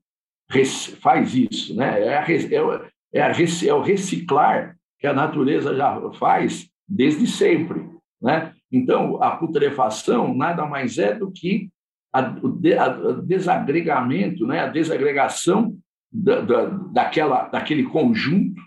faz 1.00 1.34
isso? 1.34 1.76
Né? 1.76 2.06
É, 2.06 2.18
a, 2.18 2.26
é, 2.26 2.62
o, 2.62 2.72
é, 3.12 3.22
a, 3.22 3.32
é 3.32 3.75
o 3.75 3.82
reciclar 3.82 4.76
que 4.98 5.06
a 5.06 5.12
natureza 5.12 5.75
já 5.75 6.10
faz 6.12 6.68
desde 6.88 7.26
sempre. 7.26 7.88
Né? 8.20 8.52
Então, 8.72 9.22
a 9.22 9.37
putrefação 9.37 10.34
nada 10.34 10.66
mais 10.66 10.98
é 10.98 11.14
do 11.14 11.30
que 11.30 11.70
a, 12.12 12.20
o 12.42 13.22
desagregamento, 13.22 14.46
né? 14.46 14.60
a 14.60 14.68
desagregação 14.68 15.78
da, 16.10 16.40
da, 16.40 16.64
daquela, 16.66 17.48
daquele 17.48 17.84
conjunto, 17.84 18.60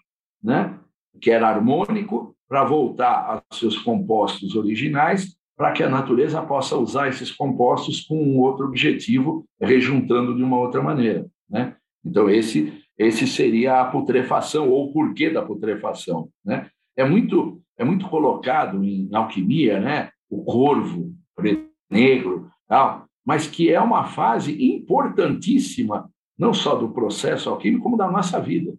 né, 0.43 0.79
que 1.19 1.31
era 1.31 1.49
harmônico, 1.49 2.35
para 2.47 2.63
voltar 2.63 3.43
aos 3.49 3.59
seus 3.59 3.77
compostos 3.77 4.55
originais, 4.55 5.35
para 5.55 5.71
que 5.71 5.83
a 5.83 5.89
natureza 5.89 6.41
possa 6.41 6.75
usar 6.75 7.07
esses 7.07 7.31
compostos 7.31 8.01
com 8.01 8.21
um 8.21 8.39
outro 8.39 8.65
objetivo, 8.65 9.45
rejuntando 9.59 10.35
de 10.35 10.43
uma 10.43 10.57
outra 10.57 10.81
maneira. 10.81 11.27
Né? 11.49 11.75
Então, 12.03 12.29
esse, 12.29 12.73
esse 12.97 13.27
seria 13.27 13.81
a 13.81 13.85
putrefação, 13.85 14.69
ou 14.69 14.89
o 14.89 14.91
porquê 14.91 15.29
da 15.29 15.41
putrefação. 15.41 16.29
Né? 16.43 16.67
É, 16.97 17.05
muito, 17.05 17.61
é 17.77 17.85
muito 17.85 18.09
colocado 18.09 18.83
em 18.83 19.07
alquimia 19.13 19.79
né? 19.79 20.09
o 20.29 20.43
corvo, 20.43 21.13
preto, 21.35 21.69
negro, 21.89 22.49
tal, 22.67 23.05
mas 23.25 23.47
que 23.47 23.71
é 23.71 23.79
uma 23.79 24.05
fase 24.05 24.75
importantíssima 24.75 26.09
não 26.41 26.55
só 26.55 26.73
do 26.73 26.89
processo 26.89 27.51
alquímico, 27.51 27.83
como 27.83 27.95
da 27.95 28.09
nossa 28.09 28.41
vida. 28.41 28.73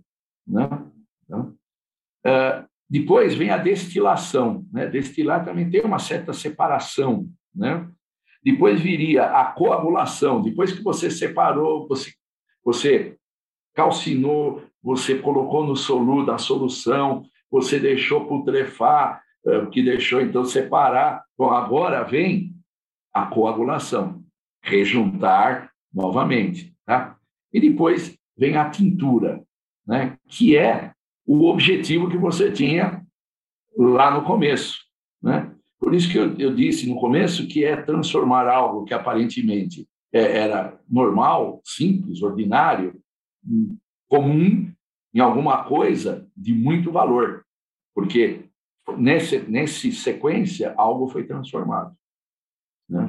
Né? 0.45 0.69
Então, 1.25 1.54
uh, 2.26 2.69
depois 2.90 3.37
vem 3.37 3.50
a 3.50 3.57
destilação. 3.57 4.66
Né? 4.73 4.88
Destilar 4.88 5.45
também 5.45 5.71
tem 5.71 5.81
uma 5.83 6.00
certa 6.00 6.33
separação. 6.33 7.28
Né? 7.54 7.88
Depois 8.42 8.81
viria 8.81 9.26
a 9.26 9.45
coagulação. 9.45 10.42
Depois 10.42 10.73
que 10.73 10.83
você 10.83 11.09
separou, 11.09 11.87
você, 11.87 12.12
você 12.64 13.16
calcinou, 13.76 14.64
você 14.83 15.19
colocou 15.21 15.64
no 15.64 15.76
soludo 15.76 16.33
a 16.33 16.38
solução, 16.38 17.25
você 17.49 17.78
deixou 17.78 18.26
putrefar, 18.26 19.23
o 19.45 19.71
que 19.71 19.85
deixou 19.85 20.21
então 20.21 20.45
separar. 20.45 21.23
Bom, 21.38 21.50
agora 21.50 22.02
vem 22.02 22.57
a 23.14 23.26
coagulação, 23.26 24.21
rejuntar 24.64 25.71
novamente. 25.95 26.75
Tá? 26.85 27.16
E 27.53 27.61
depois 27.61 28.17
vem 28.37 28.57
a 28.57 28.71
tintura, 28.71 29.43
né? 29.87 30.17
que 30.29 30.57
é 30.57 30.93
o 31.27 31.45
objetivo 31.45 32.11
que 32.11 32.17
você 32.17 32.51
tinha 32.51 33.05
lá 33.77 34.11
no 34.11 34.25
começo. 34.25 34.81
Né? 35.23 35.55
Por 35.79 35.95
isso 35.95 36.11
que 36.11 36.19
eu, 36.19 36.37
eu 36.39 36.55
disse 36.55 36.89
no 36.89 36.99
começo 36.99 37.47
que 37.47 37.65
é 37.65 37.77
transformar 37.77 38.49
algo 38.49 38.85
que 38.85 38.95
aparentemente 38.95 39.87
é, 40.13 40.39
era 40.39 40.79
normal, 40.89 41.61
simples, 41.65 42.23
ordinário, 42.23 43.01
comum, 44.09 44.73
em 45.15 45.21
alguma 45.21 45.65
coisa 45.65 46.29
de 46.37 46.55
muito 46.55 46.91
valor, 46.91 47.45
porque 47.95 48.49
nesse, 48.97 49.39
nesse 49.39 49.93
sequência 49.93 50.75
algo 50.77 51.09
foi 51.09 51.25
transformado. 51.25 51.95
Né? 52.89 53.07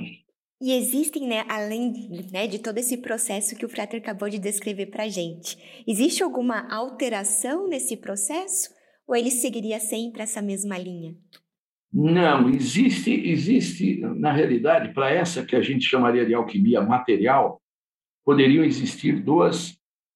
E 0.63 0.71
existem, 0.71 1.27
né, 1.27 1.43
além 1.49 1.91
né, 2.31 2.47
de 2.47 2.57
todo 2.57 2.77
esse 2.77 2.95
processo 2.95 3.53
que 3.53 3.65
o 3.65 3.69
Frater 3.69 3.99
acabou 3.99 4.29
de 4.29 4.39
descrever 4.39 4.85
para 4.85 5.03
a 5.03 5.09
gente, 5.09 5.57
existe 5.85 6.23
alguma 6.23 6.73
alteração 6.73 7.67
nesse 7.67 7.97
processo? 7.97 8.69
Ou 9.05 9.13
ele 9.13 9.29
seguiria 9.29 9.77
sempre 9.81 10.21
essa 10.21 10.41
mesma 10.41 10.77
linha? 10.77 11.17
Não, 11.91 12.49
existe, 12.49 13.11
existe 13.11 13.99
na 13.99 14.31
realidade, 14.31 14.93
para 14.93 15.11
essa 15.11 15.45
que 15.45 15.53
a 15.53 15.61
gente 15.61 15.83
chamaria 15.83 16.25
de 16.25 16.33
alquimia 16.33 16.81
material, 16.81 17.61
poderiam 18.23 18.63
existir 18.63 19.21
duas, 19.21 19.71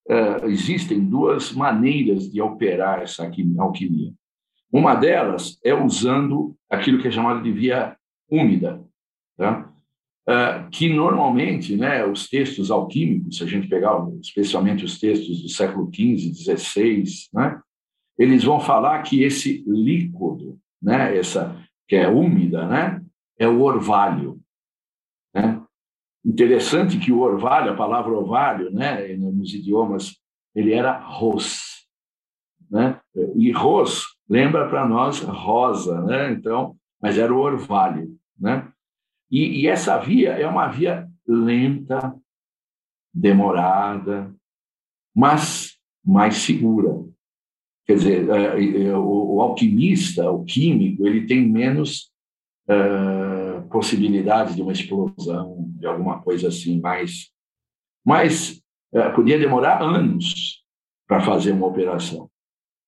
uh, 0.10 0.46
existem 0.46 1.04
duas 1.04 1.52
maneiras 1.52 2.32
de 2.32 2.42
operar 2.42 3.02
essa 3.02 3.30
alquimia. 3.60 4.14
Uma 4.72 4.96
delas 4.96 5.60
é 5.62 5.74
usando 5.74 6.56
aquilo 6.70 7.02
que 7.02 7.10
é 7.10 7.12
chamado 7.12 7.44
de 7.44 7.52
via 7.52 7.98
úmida, 8.32 8.82
tá? 9.36 9.74
Ah, 10.30 10.68
que 10.70 10.90
normalmente, 10.90 11.78
né, 11.78 12.06
os 12.06 12.28
textos 12.28 12.70
alquímicos, 12.70 13.38
se 13.38 13.44
a 13.44 13.48
gente 13.48 13.70
pegar 13.70 14.06
especialmente 14.22 14.84
os 14.84 15.00
textos 15.00 15.42
do 15.42 15.48
século 15.48 15.90
XV, 15.94 16.34
XVI, 16.34 17.04
né, 17.34 17.62
eles 18.20 18.44
vão 18.44 18.60
falar 18.60 19.02
que 19.04 19.24
esse 19.24 19.64
líquido, 19.66 20.60
né, 20.82 21.18
essa 21.18 21.58
que 21.88 21.96
é 21.96 22.10
úmida, 22.10 22.68
né, 22.68 23.02
é 23.40 23.48
o 23.48 23.62
orvalho. 23.62 24.38
Né? 25.34 25.64
Interessante 26.26 27.00
que 27.00 27.12
o 27.12 27.20
orvalho, 27.20 27.72
a 27.72 27.78
palavra 27.78 28.12
orvalho, 28.12 28.70
né, 28.70 29.16
nos 29.16 29.54
idiomas, 29.54 30.18
ele 30.54 30.74
era 30.74 31.00
ros, 31.00 31.88
né? 32.70 33.00
E 33.36 33.52
ros 33.52 34.18
lembra 34.28 34.68
para 34.68 34.86
nós 34.86 35.22
rosa, 35.22 36.02
né? 36.02 36.32
Então, 36.32 36.76
mas 37.02 37.18
era 37.18 37.34
o 37.34 37.40
orvalho, 37.40 38.18
né? 38.38 38.68
E, 39.30 39.62
e 39.62 39.68
essa 39.68 39.98
via 39.98 40.32
é 40.32 40.48
uma 40.48 40.68
via 40.68 41.08
lenta, 41.28 42.16
demorada, 43.14 44.34
mas 45.16 45.78
mais 46.06 46.38
segura. 46.38 47.04
Quer 47.86 47.96
dizer, 47.96 48.30
é, 48.30 48.84
é, 48.84 48.98
o, 48.98 49.42
alquimista, 49.42 50.30
o 50.30 50.44
químico, 50.44 51.08
ele 51.08 51.26
tem 51.26 51.48
menos 51.48 52.12
uh, 52.70 53.68
possibilidade 53.70 54.56
de 54.56 54.62
uma 54.62 54.72
explosão, 54.72 55.66
de 55.78 55.88
alguma 55.88 56.22
coisa 56.22 56.50
assim, 56.50 56.80
mais. 56.80 57.32
Mas 58.06 58.62
uh, 58.94 59.14
podia 59.16 59.40
demorar 59.40 59.82
anos 59.82 60.64
para 61.08 61.22
fazer 61.22 61.54
uma 61.54 61.68
operação. 61.68 62.30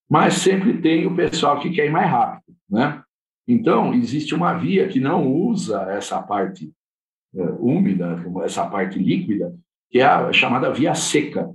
Mas 0.09 0.35
sempre 0.35 0.81
tem 0.81 1.07
o 1.07 1.15
pessoal 1.15 1.59
que 1.59 1.69
quer 1.69 1.85
ir 1.85 1.91
mais 1.91 2.09
rápido, 2.09 2.55
né? 2.69 3.03
Então, 3.51 3.95
existe 3.95 4.35
uma 4.35 4.53
via 4.53 4.87
que 4.87 4.99
não 4.99 5.27
usa 5.27 5.81
essa 5.89 6.21
parte 6.21 6.71
é, 7.33 7.41
úmida, 7.59 8.23
essa 8.45 8.69
parte 8.69 8.99
líquida, 8.99 9.57
que 9.89 9.97
é 9.97 10.05
a 10.05 10.31
chamada 10.31 10.71
via 10.71 10.93
seca. 10.93 11.51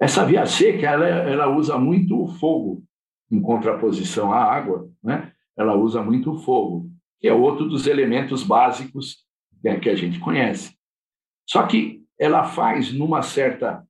Essa 0.00 0.24
via 0.24 0.46
seca, 0.46 0.86
ela, 0.86 1.06
ela 1.06 1.54
usa 1.54 1.76
muito 1.76 2.18
o 2.18 2.28
fogo, 2.28 2.82
em 3.30 3.42
contraposição 3.42 4.32
à 4.32 4.42
água, 4.42 4.90
né? 5.04 5.30
ela 5.54 5.76
usa 5.76 6.02
muito 6.02 6.32
o 6.32 6.38
fogo, 6.38 6.90
que 7.20 7.28
é 7.28 7.34
outro 7.34 7.68
dos 7.68 7.86
elementos 7.86 8.42
básicos 8.42 9.26
né, 9.62 9.78
que 9.78 9.90
a 9.90 9.94
gente 9.94 10.18
conhece. 10.18 10.74
Só 11.46 11.66
que 11.66 12.02
ela 12.18 12.44
faz 12.44 12.90
numa 12.90 13.20
certa 13.20 13.86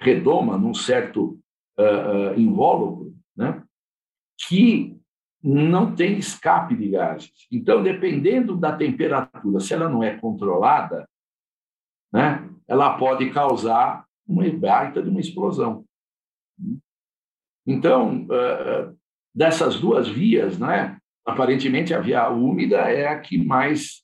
redoma, 0.00 0.56
num 0.56 0.72
certo 0.72 1.38
uh, 1.78 2.32
uh, 2.32 2.40
invólucro, 2.40 3.14
né? 3.36 3.62
que 4.48 5.01
não 5.42 5.94
tem 5.94 6.18
escape 6.18 6.76
de 6.76 6.88
gases. 6.88 7.32
Então, 7.50 7.82
dependendo 7.82 8.56
da 8.56 8.76
temperatura, 8.76 9.58
se 9.58 9.74
ela 9.74 9.88
não 9.88 10.02
é 10.02 10.16
controlada, 10.16 11.08
né, 12.12 12.48
ela 12.68 12.96
pode 12.96 13.30
causar 13.30 14.06
uma 14.26 14.48
baita 14.50 15.02
de 15.02 15.08
uma 15.08 15.20
explosão. 15.20 15.84
Então, 17.66 18.26
dessas 19.34 19.80
duas 19.80 20.08
vias, 20.08 20.58
né, 20.58 20.98
aparentemente 21.26 21.92
a 21.92 22.00
via 22.00 22.28
úmida 22.30 22.76
é 22.76 23.08
a 23.08 23.18
que 23.18 23.42
mais 23.42 24.02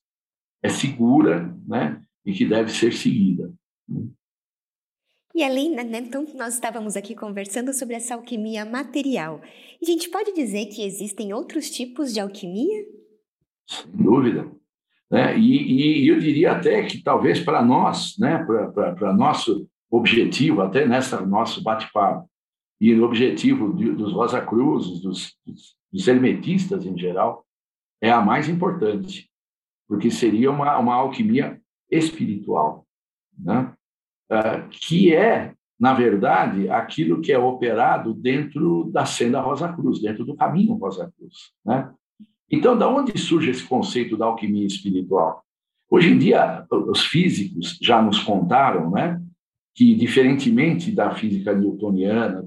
é 0.62 0.68
segura 0.68 1.54
né, 1.66 2.02
e 2.24 2.32
que 2.32 2.44
deve 2.44 2.70
ser 2.70 2.92
seguida. 2.92 3.52
E 5.38 5.44
além, 5.44 5.70
né, 5.70 5.84
né, 5.84 6.00
então, 6.00 6.26
nós 6.34 6.54
estávamos 6.54 6.96
aqui 6.96 7.14
conversando 7.14 7.72
sobre 7.72 7.94
essa 7.94 8.16
alquimia 8.16 8.64
material. 8.64 9.40
E 9.80 9.88
a 9.88 9.92
gente 9.92 10.10
pode 10.10 10.34
dizer 10.34 10.66
que 10.66 10.82
existem 10.82 11.32
outros 11.32 11.70
tipos 11.70 12.12
de 12.12 12.18
alquimia? 12.18 12.84
Sem 13.64 13.88
dúvida. 13.92 14.50
Né? 15.08 15.38
E, 15.38 16.02
e 16.02 16.08
eu 16.08 16.18
diria 16.18 16.50
até 16.50 16.82
que 16.82 17.04
talvez 17.04 17.38
para 17.38 17.64
nós, 17.64 18.18
né, 18.18 18.44
para 18.74 19.14
nosso 19.14 19.68
objetivo, 19.88 20.60
até 20.60 20.84
nessa 20.84 21.24
nosso 21.24 21.62
bate-papo, 21.62 22.28
e 22.80 22.92
o 22.92 23.04
objetivo 23.04 23.72
de, 23.76 23.92
dos 23.92 24.12
Rosa 24.12 24.40
Cruzes, 24.40 25.00
dos, 25.02 25.36
dos 25.92 26.08
hermetistas 26.08 26.84
em 26.84 26.98
geral, 26.98 27.46
é 28.02 28.10
a 28.10 28.20
mais 28.20 28.48
importante, 28.48 29.30
porque 29.86 30.10
seria 30.10 30.50
uma, 30.50 30.76
uma 30.78 30.96
alquimia 30.96 31.62
espiritual. 31.88 32.84
Né? 33.38 33.72
Uh, 34.30 34.68
que 34.70 35.14
é, 35.14 35.52
na 35.78 35.94
verdade, 35.94 36.68
aquilo 36.68 37.20
que 37.20 37.32
é 37.32 37.38
operado 37.38 38.14
dentro 38.14 38.90
da 38.92 39.04
senda 39.04 39.40
Rosa 39.40 39.72
Cruz, 39.72 40.00
dentro 40.00 40.24
do 40.24 40.36
caminho 40.36 40.74
Rosa 40.74 41.12
Cruz. 41.16 41.52
Né? 41.64 41.90
Então, 42.50 42.76
da 42.76 42.88
onde 42.88 43.16
surge 43.18 43.50
esse 43.50 43.64
conceito 43.64 44.16
da 44.16 44.26
alquimia 44.26 44.66
espiritual? 44.66 45.44
Hoje 45.90 46.10
em 46.10 46.18
dia, 46.18 46.66
os 46.70 47.04
físicos 47.04 47.78
já 47.80 48.02
nos 48.02 48.18
contaram 48.22 48.90
né, 48.90 49.20
que, 49.74 49.94
diferentemente 49.94 50.90
da 50.90 51.14
física 51.14 51.54
newtoniana, 51.54 52.44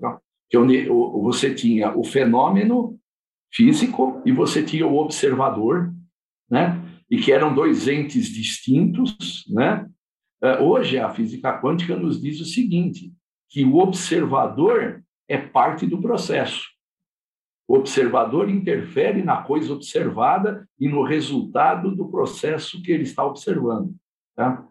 que 0.50 0.58
onde 0.58 0.86
você 0.88 1.54
tinha 1.54 1.98
o 1.98 2.04
fenômeno 2.04 3.00
físico 3.52 4.22
e 4.26 4.32
você 4.32 4.64
tinha 4.64 4.86
o 4.86 4.98
observador, 4.98 5.94
né? 6.50 6.80
E 7.10 7.18
que 7.18 7.32
eram 7.32 7.54
dois 7.54 7.88
entes 7.88 8.28
distintos, 8.28 9.46
né? 9.50 9.90
É, 10.44 10.60
hoje, 10.60 10.98
a 10.98 11.10
física 11.10 11.60
quântica 11.62 11.96
nos 11.96 12.20
diz 12.20 12.40
o 12.42 12.46
seguinte: 12.46 13.14
que 13.50 13.64
o 13.66 13.78
observador 13.78 15.04
é 15.28 15.38
parte 15.38 15.86
do 15.86 16.02
processo. 16.02 16.70
O 17.68 17.78
observador 17.78 18.50
interfere 18.50 19.24
na 19.24 19.44
coisa 19.44 19.72
observada 19.74 20.68
e 20.80 20.90
no 20.90 21.04
resultado 21.04 21.96
do 21.96 22.10
processo 22.10 22.82
que 22.82 22.92
ele 22.92 23.04
está 23.04 23.24
observando. 23.26 23.96
Tá? 24.36 24.68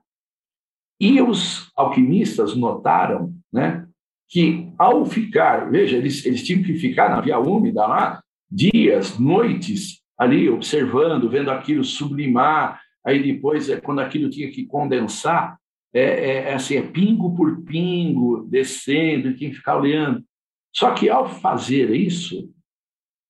E 1.01 1.23
os 1.23 1.71
alquimistas 1.75 2.55
notaram 2.55 3.35
né, 3.51 3.87
que, 4.29 4.71
ao 4.79 5.07
ficar, 5.07 5.71
veja, 5.71 5.97
eles, 5.97 6.27
eles 6.27 6.43
tinham 6.43 6.63
que 6.63 6.75
ficar 6.75 7.09
na 7.09 7.21
via 7.21 7.39
úmida 7.39 7.87
lá, 7.87 8.23
dias, 8.51 9.19
noites, 9.19 10.03
ali 10.19 10.51
observando, 10.51 11.31
vendo 11.31 11.51
aquilo 11.51 11.83
sublimar, 11.83 12.83
aí 13.05 13.23
depois, 13.23 13.71
é, 13.71 13.81
quando 13.81 14.01
aquilo 14.01 14.29
tinha 14.29 14.51
que 14.51 14.67
condensar, 14.67 15.59
é, 15.93 16.03
é, 16.03 16.35
é, 16.51 16.55
assim, 16.55 16.77
é 16.77 16.83
pingo 16.83 17.35
por 17.35 17.63
pingo, 17.63 18.47
descendo, 18.49 19.35
tinha 19.35 19.51
que 19.51 19.57
ficar 19.57 19.79
olhando. 19.79 20.25
Só 20.75 20.93
que 20.95 21.09
ao 21.09 21.29
fazer 21.29 21.91
isso, 21.91 22.49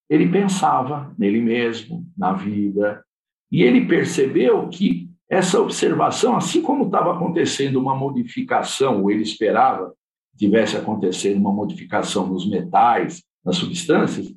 ele 0.09 0.29
pensava 0.29 1.15
nele 1.19 1.41
mesmo, 1.41 2.07
na 2.17 2.33
vida, 2.33 3.05
e 3.51 3.63
ele 3.63 3.87
percebeu 3.87 4.69
que 4.69 5.09
essa 5.29 5.61
observação, 5.61 6.37
assim 6.37 6.61
como 6.61 6.87
estava 6.87 7.15
acontecendo 7.15 7.81
uma 7.81 7.95
modificação, 7.95 9.03
ou 9.03 9.11
ele 9.11 9.23
esperava 9.23 9.95
que 10.33 10.39
tivesse 10.39 10.77
acontecendo 10.77 11.39
uma 11.39 11.53
modificação 11.53 12.27
nos 12.27 12.49
metais, 12.49 13.23
nas 13.45 13.57
substâncias, 13.57 14.35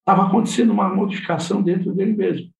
estava 0.00 0.26
acontecendo 0.26 0.72
uma 0.72 0.92
modificação 0.92 1.62
dentro 1.62 1.94
dele 1.94 2.12
mesmo. 2.12 2.50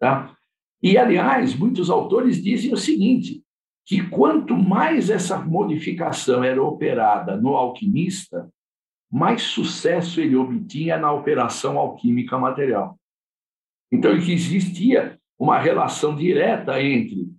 Tá? 0.00 0.34
E, 0.82 0.96
aliás, 0.96 1.54
muitos 1.54 1.90
autores 1.90 2.42
dizem 2.42 2.72
o 2.72 2.76
seguinte: 2.76 3.42
que 3.88 4.06
quanto 4.06 4.54
mais 4.54 5.08
essa 5.08 5.38
modificação 5.38 6.44
era 6.44 6.62
operada 6.62 7.38
no 7.38 7.56
alquimista, 7.56 8.46
mais 9.10 9.40
sucesso 9.40 10.20
ele 10.20 10.36
obtinha 10.36 10.98
na 10.98 11.10
operação 11.10 11.78
alquímica 11.78 12.38
material. 12.38 13.00
Então, 13.90 14.14
que 14.20 14.30
existia 14.30 15.18
uma 15.38 15.58
relação 15.58 16.14
direta 16.14 16.82
entre 16.82 17.30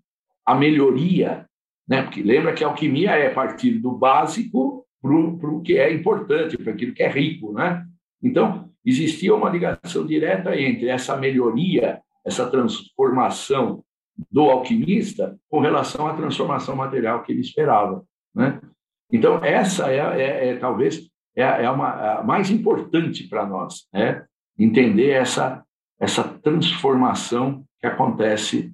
a 0.44 0.56
melhoria, 0.56 1.48
né? 1.88 2.02
porque 2.02 2.24
lembra 2.24 2.52
que 2.52 2.64
a 2.64 2.68
alquimia 2.68 3.12
é 3.12 3.30
partir 3.30 3.74
do 3.78 3.92
básico 3.92 4.88
para 5.00 5.12
o 5.12 5.62
que 5.62 5.78
é 5.78 5.94
importante, 5.94 6.58
para 6.58 6.74
aquilo 6.74 6.96
que 6.96 7.04
é 7.04 7.12
rico. 7.12 7.54
Né? 7.54 7.86
Então, 8.24 8.72
existia 8.84 9.36
uma 9.36 9.52
ligação 9.52 10.04
direta 10.04 10.60
entre 10.60 10.88
essa 10.88 11.16
melhoria, 11.16 12.02
essa 12.26 12.50
transformação 12.50 13.84
do 14.32 14.50
alquimista 14.50 15.40
com 15.50 15.60
relação 15.60 16.08
à 16.08 16.16
transformação 16.16 16.76
material 16.76 17.24
que 17.24 17.32
ele 17.32 17.42
esperava. 17.42 18.04
Né? 18.34 18.60
Então, 19.12 19.44
essa 19.44 19.92
é, 19.92 19.98
é, 19.98 20.48
é 20.50 20.58
talvez 20.58 21.10
é, 21.36 21.44
é 21.44 21.70
uma 21.70 22.20
a 22.20 22.24
mais 22.24 22.50
importante 22.50 23.28
para 23.28 23.46
nós, 23.46 23.88
né? 23.94 24.26
entender 24.58 25.12
essa, 25.12 25.64
essa 26.00 26.24
transformação 26.24 27.64
que 27.80 27.88
acontece 27.88 28.74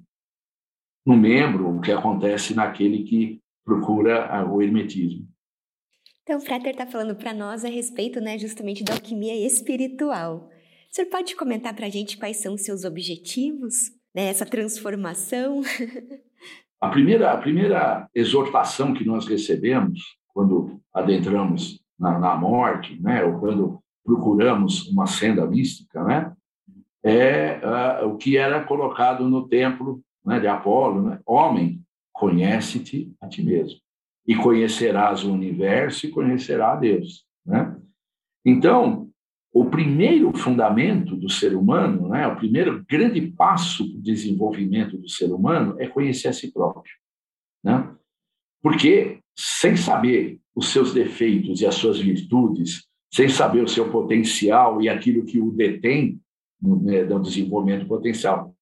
no 1.06 1.16
membro, 1.16 1.80
que 1.80 1.92
acontece 1.92 2.54
naquele 2.54 3.04
que 3.04 3.40
procura 3.64 4.44
o 4.50 4.60
hermetismo. 4.60 5.26
Então, 6.22 6.38
o 6.38 6.40
Frater 6.40 6.72
está 6.72 6.84
falando 6.84 7.14
para 7.14 7.32
nós 7.32 7.64
a 7.64 7.68
respeito 7.68 8.20
né, 8.20 8.36
justamente 8.36 8.82
da 8.82 8.94
alquimia 8.94 9.46
espiritual. 9.46 10.50
O 10.90 10.94
senhor 10.94 11.08
pode 11.08 11.36
comentar 11.36 11.72
para 11.74 11.86
a 11.86 11.90
gente 11.90 12.18
quais 12.18 12.38
são 12.38 12.54
os 12.54 12.62
seus 12.62 12.84
objetivos 12.84 13.95
né, 14.16 14.28
essa 14.28 14.46
transformação? 14.46 15.60
A 16.78 16.90
primeira, 16.90 17.32
a 17.32 17.38
primeira 17.38 18.06
exortação 18.14 18.92
que 18.92 19.02
nós 19.02 19.26
recebemos 19.26 20.18
quando 20.28 20.78
adentramos 20.92 21.82
na, 21.98 22.18
na 22.18 22.36
morte, 22.36 23.00
né, 23.00 23.24
ou 23.24 23.40
quando 23.40 23.82
procuramos 24.04 24.86
uma 24.88 25.06
senda 25.06 25.46
mística, 25.46 26.04
né, 26.04 26.36
é 27.02 27.60
uh, 28.02 28.08
o 28.08 28.18
que 28.18 28.36
era 28.36 28.62
colocado 28.62 29.26
no 29.26 29.48
templo 29.48 30.02
né, 30.22 30.38
de 30.38 30.46
Apolo, 30.46 31.00
né? 31.00 31.18
Homem, 31.24 31.82
conhece-te 32.12 33.10
a 33.22 33.26
ti 33.26 33.42
mesmo 33.42 33.80
e 34.26 34.36
conhecerás 34.36 35.24
o 35.24 35.32
universo 35.32 36.06
e 36.06 36.10
conhecerá 36.10 36.72
a 36.72 36.76
Deus, 36.76 37.24
né? 37.44 37.74
Então, 38.44 39.08
o 39.58 39.70
primeiro 39.70 40.36
fundamento 40.36 41.16
do 41.16 41.30
ser 41.30 41.56
humano, 41.56 42.10
né, 42.10 42.26
o 42.28 42.36
primeiro 42.36 42.84
grande 42.86 43.22
passo 43.22 43.88
para 43.88 43.98
o 43.98 44.02
desenvolvimento 44.02 44.98
do 44.98 45.08
ser 45.08 45.32
humano 45.32 45.74
é 45.78 45.88
conhecer 45.88 46.28
a 46.28 46.32
si 46.34 46.52
próprio. 46.52 46.92
Né? 47.64 47.90
Porque 48.62 49.20
sem 49.34 49.74
saber 49.74 50.38
os 50.54 50.68
seus 50.68 50.92
defeitos 50.92 51.62
e 51.62 51.66
as 51.66 51.74
suas 51.74 51.98
virtudes, 51.98 52.86
sem 53.10 53.30
saber 53.30 53.64
o 53.64 53.68
seu 53.68 53.90
potencial 53.90 54.82
e 54.82 54.90
aquilo 54.90 55.24
que 55.24 55.40
o 55.40 55.50
detém 55.50 56.20
no, 56.60 56.82
né, 56.82 57.04
desenvolvimento 57.04 57.86
potencial, 57.86 58.54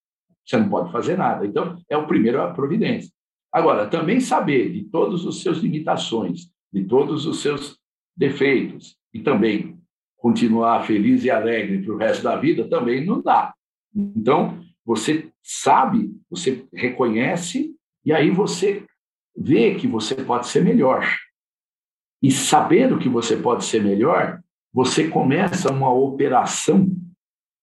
você 0.47 0.57
não 0.57 0.69
pode 0.69 0.93
fazer 0.93 1.19
nada. 1.19 1.45
Então, 1.45 1.77
é 1.91 1.97
o 1.97 2.07
primeiro 2.07 2.41
a 2.41 2.53
providência. 2.53 3.11
Agora, 3.53 3.89
também 3.89 4.21
saber 4.21 4.71
de 4.71 4.85
todas 4.85 5.27
as 5.27 5.39
suas 5.39 5.59
limitações, 5.59 6.53
de 6.73 6.85
todos 6.85 7.27
os 7.27 7.41
seus 7.41 7.81
defeitos, 8.17 8.97
e 9.13 9.19
também 9.19 9.77
continuar 10.25 10.87
feliz 10.87 11.23
e 11.23 11.31
alegre 11.31 11.83
para 11.83 11.93
o 11.93 11.99
resto 11.99 12.23
da 12.25 12.35
vida 12.35 12.67
também 12.67 13.05
não 13.05 13.21
dá. 13.21 13.53
Então, 13.95 14.59
você 14.83 15.29
sabe, 15.43 16.17
você 16.31 16.65
reconhece, 16.73 17.77
e 18.03 18.11
aí 18.11 18.31
você 18.31 18.87
vê 19.37 19.75
que 19.75 19.87
você 19.87 20.15
pode 20.15 20.47
ser 20.47 20.65
melhor. 20.65 21.07
E 22.23 22.31
sabendo 22.31 22.99
que 22.99 23.07
você 23.07 23.37
pode 23.37 23.67
ser 23.67 23.85
melhor, 23.85 24.41
você 24.73 25.09
começa 25.09 25.71
uma 25.71 25.93
operação 25.93 26.89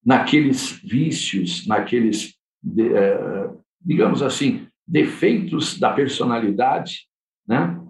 naqueles 0.06 0.80
vícios, 0.84 1.65
naqueles, 1.65 2.36
eh, 2.78 3.50
digamos 3.84 4.21
assim, 4.21 4.67
defeitos 4.88 5.80
da 5.80 5.91
personalidade, 5.93 7.08
né? 7.47 7.81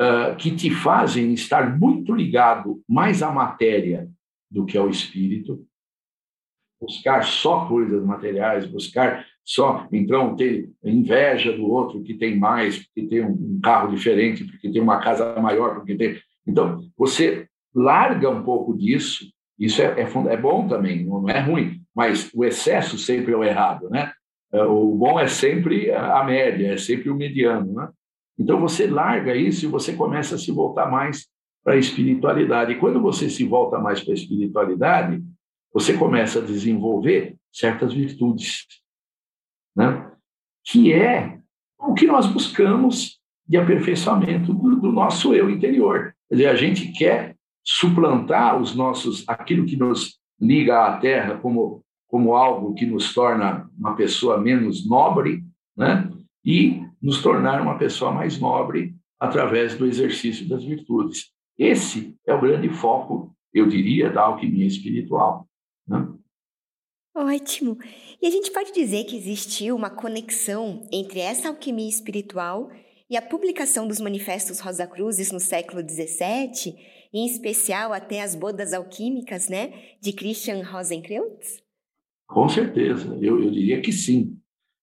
Uh, 0.00 0.34
que 0.36 0.50
te 0.54 0.70
fazem 0.70 1.32
estar 1.34 1.78
muito 1.78 2.14
ligado 2.14 2.82
mais 2.88 3.22
à 3.22 3.30
matéria 3.30 4.08
do 4.50 4.64
que 4.64 4.78
ao 4.78 4.88
espírito, 4.88 5.64
buscar 6.80 7.22
só 7.22 7.66
coisas 7.66 8.02
materiais, 8.04 8.66
buscar 8.66 9.26
só, 9.44 9.86
então, 9.92 10.36
ter 10.36 10.70
inveja 10.82 11.52
do 11.52 11.66
outro 11.68 12.02
que 12.02 12.14
tem 12.14 12.38
mais, 12.38 12.78
porque 12.78 13.02
tem 13.08 13.24
um 13.24 13.60
carro 13.62 13.94
diferente, 13.94 14.44
porque 14.44 14.70
tem 14.70 14.80
uma 14.80 15.00
casa 15.00 15.38
maior, 15.40 15.74
porque 15.74 15.96
tem. 15.96 16.18
Então, 16.46 16.80
você 16.96 17.48
larga 17.74 18.30
um 18.30 18.42
pouco 18.42 18.76
disso 18.76 19.30
Isso 19.58 19.82
é, 19.82 20.00
é, 20.00 20.32
é 20.32 20.36
bom 20.36 20.66
também, 20.66 21.04
não 21.04 21.28
é 21.28 21.40
ruim, 21.40 21.82
mas 21.94 22.30
o 22.32 22.44
excesso 22.44 22.96
sempre 22.96 23.32
é 23.32 23.36
o 23.36 23.44
errado, 23.44 23.90
né? 23.90 24.12
É, 24.52 24.62
o 24.62 24.94
bom 24.94 25.20
é 25.20 25.28
sempre 25.28 25.92
a 25.92 26.24
média, 26.24 26.72
é 26.72 26.76
sempre 26.78 27.10
o 27.10 27.14
mediano, 27.14 27.74
né? 27.74 27.88
Então 28.40 28.58
você 28.58 28.86
larga 28.86 29.36
isso 29.36 29.66
e 29.66 29.68
você 29.68 29.92
começa 29.92 30.34
a 30.34 30.38
se 30.38 30.50
voltar 30.50 30.90
mais 30.90 31.28
para 31.62 31.74
a 31.74 31.76
espiritualidade. 31.76 32.72
E 32.72 32.78
quando 32.78 32.98
você 32.98 33.28
se 33.28 33.44
volta 33.44 33.78
mais 33.78 34.02
para 34.02 34.14
a 34.14 34.16
espiritualidade, 34.16 35.22
você 35.70 35.92
começa 35.92 36.38
a 36.38 36.42
desenvolver 36.42 37.36
certas 37.52 37.92
virtudes, 37.92 38.64
né? 39.76 40.10
Que 40.64 40.90
é 40.90 41.38
o 41.78 41.92
que 41.92 42.06
nós 42.06 42.26
buscamos 42.26 43.20
de 43.46 43.58
aperfeiçoamento 43.58 44.54
do, 44.54 44.76
do 44.76 44.90
nosso 44.90 45.34
eu 45.34 45.50
interior. 45.50 46.14
Quer 46.28 46.34
dizer, 46.34 46.48
a 46.48 46.56
gente 46.56 46.92
quer 46.92 47.36
suplantar 47.62 48.58
os 48.58 48.74
nossos, 48.74 49.28
aquilo 49.28 49.66
que 49.66 49.76
nos 49.76 50.18
liga 50.40 50.86
à 50.86 50.98
Terra 50.98 51.36
como, 51.36 51.84
como 52.08 52.34
algo 52.34 52.74
que 52.74 52.86
nos 52.86 53.12
torna 53.12 53.68
uma 53.78 53.94
pessoa 53.96 54.40
menos 54.40 54.88
nobre, 54.88 55.44
né? 55.76 56.10
e 56.44 56.82
nos 57.00 57.22
tornar 57.22 57.60
uma 57.60 57.78
pessoa 57.78 58.12
mais 58.12 58.38
nobre 58.38 58.94
através 59.18 59.76
do 59.76 59.86
exercício 59.86 60.48
das 60.48 60.64
virtudes. 60.64 61.30
Esse 61.58 62.16
é 62.26 62.34
o 62.34 62.40
grande 62.40 62.68
foco, 62.70 63.34
eu 63.52 63.66
diria, 63.66 64.10
da 64.10 64.22
alquimia 64.22 64.66
espiritual. 64.66 65.46
Né? 65.86 66.08
Ótimo! 67.14 67.76
E 68.20 68.26
a 68.26 68.30
gente 68.30 68.50
pode 68.50 68.72
dizer 68.72 69.04
que 69.04 69.16
existiu 69.16 69.76
uma 69.76 69.90
conexão 69.90 70.88
entre 70.92 71.20
essa 71.20 71.48
alquimia 71.48 71.88
espiritual 71.88 72.70
e 73.10 73.16
a 73.16 73.22
publicação 73.22 73.88
dos 73.88 74.00
manifestos 74.00 74.60
Rosa 74.60 74.86
Cruzes 74.86 75.32
no 75.32 75.40
século 75.40 75.82
XVII, 75.82 76.76
em 77.12 77.26
especial 77.26 77.92
até 77.92 78.22
as 78.22 78.36
bodas 78.36 78.72
alquímicas, 78.72 79.48
né, 79.48 79.72
de 80.00 80.12
Christian 80.12 80.62
Rosenkreutz? 80.64 81.60
Com 82.28 82.48
certeza, 82.48 83.18
eu, 83.20 83.42
eu 83.42 83.50
diria 83.50 83.80
que 83.82 83.92
sim. 83.92 84.38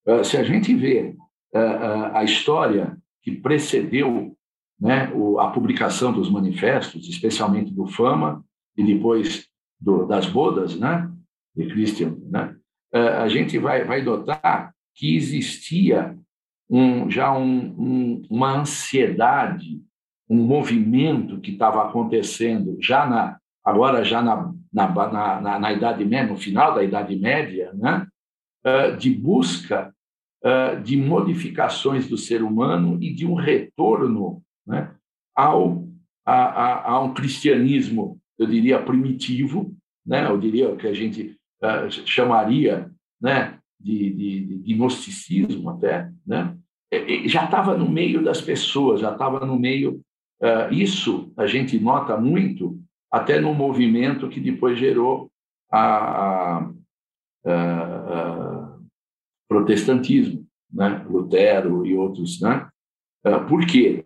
Uh, 0.06 0.24
se 0.24 0.36
a 0.36 0.44
gente 0.44 0.76
vê 0.76 1.16
a 1.54 2.24
história 2.24 2.98
que 3.22 3.32
precedeu 3.32 4.36
né, 4.80 5.12
a 5.40 5.48
publicação 5.48 6.14
dos 6.14 6.30
manifestos, 6.30 7.10
especialmente 7.10 7.74
do 7.74 7.88
Fama 7.88 8.44
e 8.76 8.84
depois 8.84 9.48
do, 9.80 10.06
das 10.06 10.28
bodas, 10.28 10.78
né, 10.78 11.12
de 11.56 11.68
Christian, 11.68 12.16
né, 12.30 12.56
a 12.94 13.28
gente 13.28 13.58
vai, 13.58 13.84
vai 13.84 14.02
notar 14.02 14.74
que 14.96 15.16
existia 15.16 16.18
um, 16.70 17.10
já 17.10 17.36
um, 17.36 17.76
um, 17.78 18.22
uma 18.30 18.60
ansiedade, 18.60 19.82
um 20.30 20.44
movimento 20.44 21.40
que 21.40 21.52
estava 21.52 21.88
acontecendo 21.88 22.78
já 22.82 23.06
na 23.06 23.38
agora 23.64 24.04
já 24.04 24.22
na, 24.22 24.54
na, 24.74 25.42
na, 25.42 25.60
na, 25.60 25.74
Idade 25.74 26.06
Média, 26.06 26.32
no 26.32 26.38
final 26.38 26.74
da 26.74 26.84
Idade 26.84 27.18
Média, 27.18 27.74
né? 27.74 28.08
De 28.98 29.14
busca 29.14 29.94
de 30.84 30.96
modificações 30.96 32.08
do 32.08 32.18
ser 32.18 32.44
humano 32.44 32.98
e 33.02 33.14
de 33.14 33.26
um 33.26 33.34
retorno 33.34 34.42
né? 34.66 34.94
ao 35.36 35.88
a, 36.28 36.92
a, 36.92 37.02
um 37.02 37.14
cristianismo, 37.14 38.20
eu 38.38 38.46
diria 38.46 38.82
primitivo, 38.82 39.74
né? 40.06 40.30
Eu 40.30 40.38
diria 40.38 40.76
que 40.76 40.86
a 40.86 40.94
gente 40.94 41.38
uh, 41.64 41.90
chamaria, 42.06 42.92
né? 43.20 43.58
de, 43.80 44.14
de, 44.14 44.58
de 44.58 44.74
gnosticismo 44.74 45.70
até, 45.70 46.12
né? 46.26 46.58
já 47.26 47.46
estava 47.46 47.78
no 47.78 47.90
meio 47.90 48.24
das 48.24 48.42
pessoas, 48.42 49.02
já 49.02 49.12
estava 49.12 49.46
no 49.46 49.58
meio. 49.58 50.02
Uh, 50.42 50.74
isso 50.74 51.32
a 51.38 51.48
gente 51.48 51.80
nota 51.80 52.18
muito 52.18 52.80
até 53.12 53.40
no 53.40 53.54
movimento 53.54 54.30
que 54.30 54.40
depois 54.40 54.78
gerou 54.78 55.32
a, 55.72 55.80
a, 55.80 56.70
a 57.46 57.87
protestantismo, 59.48 60.46
né? 60.72 61.06
Lutero 61.10 61.86
e 61.86 61.96
outros, 61.96 62.42
né? 62.42 62.68
Uh, 63.26 63.46
por 63.48 63.66
quê? 63.66 64.06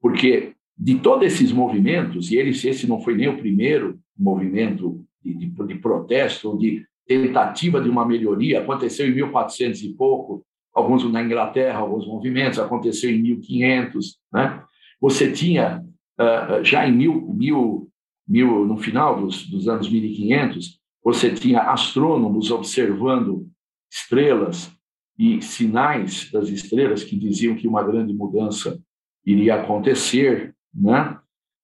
Porque 0.00 0.54
de 0.76 0.96
todos 0.96 1.26
esses 1.26 1.52
movimentos, 1.52 2.30
e 2.30 2.36
eles, 2.36 2.64
esse 2.64 2.86
não 2.86 3.00
foi 3.00 3.14
nem 3.14 3.28
o 3.28 3.38
primeiro 3.38 3.98
movimento 4.18 5.04
de, 5.22 5.34
de, 5.34 5.46
de 5.46 5.74
protesto 5.76 6.50
ou 6.50 6.58
de 6.58 6.84
tentativa 7.06 7.80
de 7.80 7.88
uma 7.88 8.04
melhoria, 8.04 8.60
aconteceu 8.60 9.06
em 9.06 9.14
1400 9.14 9.82
e 9.82 9.94
pouco, 9.94 10.44
alguns 10.74 11.08
na 11.10 11.22
Inglaterra, 11.22 11.78
alguns 11.78 12.06
movimentos, 12.06 12.58
aconteceu 12.58 13.10
em 13.10 13.22
1500, 13.22 14.18
né? 14.32 14.62
Você 15.00 15.30
tinha, 15.30 15.84
uh, 16.20 16.64
já 16.64 16.88
em 16.88 16.92
mil, 16.92 17.32
mil, 17.34 17.88
mil, 18.26 18.66
no 18.66 18.76
final 18.76 19.20
dos, 19.20 19.46
dos 19.48 19.68
anos 19.68 19.88
1500, 19.88 20.80
você 21.04 21.30
tinha 21.32 21.60
astrônomos 21.60 22.50
observando 22.50 23.46
estrelas 23.90 24.70
e 25.18 25.40
sinais 25.42 26.30
das 26.30 26.48
estrelas 26.48 27.04
que 27.04 27.16
diziam 27.16 27.54
que 27.54 27.68
uma 27.68 27.82
grande 27.82 28.12
mudança 28.12 28.80
iria 29.24 29.56
acontecer, 29.56 30.54
né? 30.74 31.18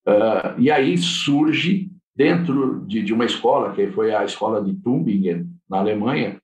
Uh, 0.06 0.59
e 0.59 0.70
aí 0.70 0.96
surge 0.96 1.90
dentro 2.16 2.85
de, 2.87 3.02
de, 3.02 3.12
uma 3.12 3.24
escola, 3.24 3.74
que 3.74 3.87
foi 3.88 4.14
a 4.14 4.24
escola 4.24 4.62
de 4.62 4.74
Tübingen, 4.74 5.46
na 5.68 5.78
Alemanha, 5.78 6.40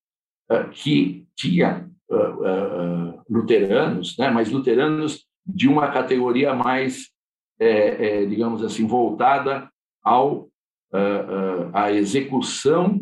uh, 0.50 0.68
que 0.70 1.26
tinha 1.34 1.88
uh, 2.10 3.22
luteranos, 3.28 4.16
né? 4.18 4.30
mas 4.30 4.50
luteranos 4.50 5.26
de 5.46 5.68
uma 5.68 5.90
categoria 5.90 6.54
mais, 6.54 7.10
é, 7.58 8.22
é, 8.22 8.26
digamos 8.26 8.62
assim, 8.62 8.86
voltada 8.86 9.70
ao 10.02 10.48
a 11.74 11.92
execução 11.92 13.00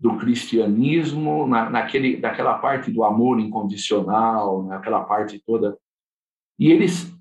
do 0.00 0.16
cristianismo 0.16 1.46
na, 1.46 1.68
naquele, 1.68 2.16
naquela 2.18 2.58
parte 2.58 2.90
do 2.90 3.04
amor 3.04 3.38
incondicional, 3.38 4.64
naquela 4.64 5.04
parte 5.04 5.42
toda. 5.46 5.76
E 6.58 6.70
eles 6.70 7.14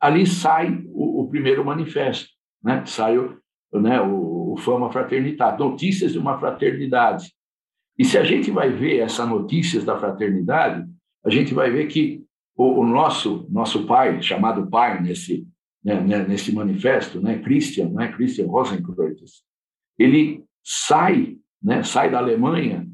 ali 0.00 0.26
sai 0.26 0.84
o, 0.88 1.22
o 1.22 1.28
primeiro 1.28 1.64
manifesto, 1.64 2.28
né? 2.62 2.84
Sai 2.84 3.16
o, 3.16 3.40
né, 3.72 4.00
o, 4.00 4.52
o 4.52 4.56
Fama 4.58 4.92
Fraternidade, 4.92 5.58
notícias 5.58 6.12
de 6.12 6.18
uma 6.18 6.38
fraternidade. 6.38 7.32
E 7.98 8.04
se 8.04 8.18
a 8.18 8.24
gente 8.24 8.50
vai 8.50 8.70
ver 8.70 8.98
essas 8.98 9.26
notícias 9.26 9.84
da 9.84 9.98
fraternidade, 9.98 10.86
a 11.24 11.30
gente 11.30 11.54
vai 11.54 11.70
ver 11.70 11.86
que 11.86 12.22
o, 12.54 12.80
o 12.80 12.86
nosso 12.86 13.46
nosso 13.50 13.86
pai, 13.86 14.20
chamado 14.22 14.68
pai 14.68 15.00
nesse 15.00 15.46
né, 15.86 16.00
né, 16.00 16.26
nesse 16.26 16.52
manifesto, 16.52 17.20
né, 17.20 17.38
Christian, 17.38 17.90
né, 17.90 18.10
Christian 18.12 18.48
Rosenkreuz, 18.48 19.44
ele 19.96 20.44
sai, 20.64 21.38
né, 21.66 21.82
sai 21.82 22.08
da 22.08 22.18
Alemanha 22.18 22.86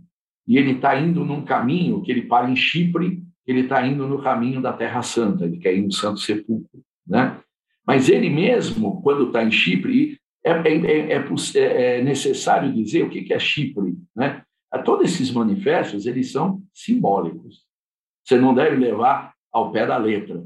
e 0.48 0.56
ele 0.56 0.72
está 0.72 0.98
indo 0.98 1.26
num 1.26 1.44
caminho 1.44 2.00
que 2.00 2.10
ele 2.10 2.22
para 2.22 2.50
em 2.50 2.56
Chipre, 2.56 3.22
ele 3.46 3.60
está 3.60 3.86
indo 3.86 4.08
no 4.08 4.22
caminho 4.22 4.62
da 4.62 4.72
Terra 4.72 5.02
Santa, 5.02 5.44
ele 5.44 5.58
quer 5.58 5.74
ir 5.74 5.82
no 5.82 5.92
Santo 5.92 6.20
Sepulcro, 6.20 6.82
né? 7.06 7.38
Mas 7.86 8.08
ele 8.08 8.30
mesmo, 8.30 9.02
quando 9.02 9.26
está 9.26 9.44
em 9.44 9.50
Chipre, 9.50 10.18
é, 10.42 10.52
é, 10.52 11.12
é, 11.12 11.98
é, 11.98 12.02
necessário 12.02 12.72
dizer 12.72 13.02
o 13.02 13.10
que 13.10 13.30
é 13.30 13.38
Chipre, 13.38 13.94
né? 14.16 14.42
Todos 14.86 15.12
esses 15.12 15.30
manifestos, 15.30 16.06
eles 16.06 16.32
são 16.32 16.62
simbólicos. 16.72 17.66
Você 18.24 18.38
não 18.38 18.54
deve 18.54 18.76
levar 18.76 19.34
ao 19.52 19.70
pé 19.70 19.84
da 19.84 19.98
letra, 19.98 20.42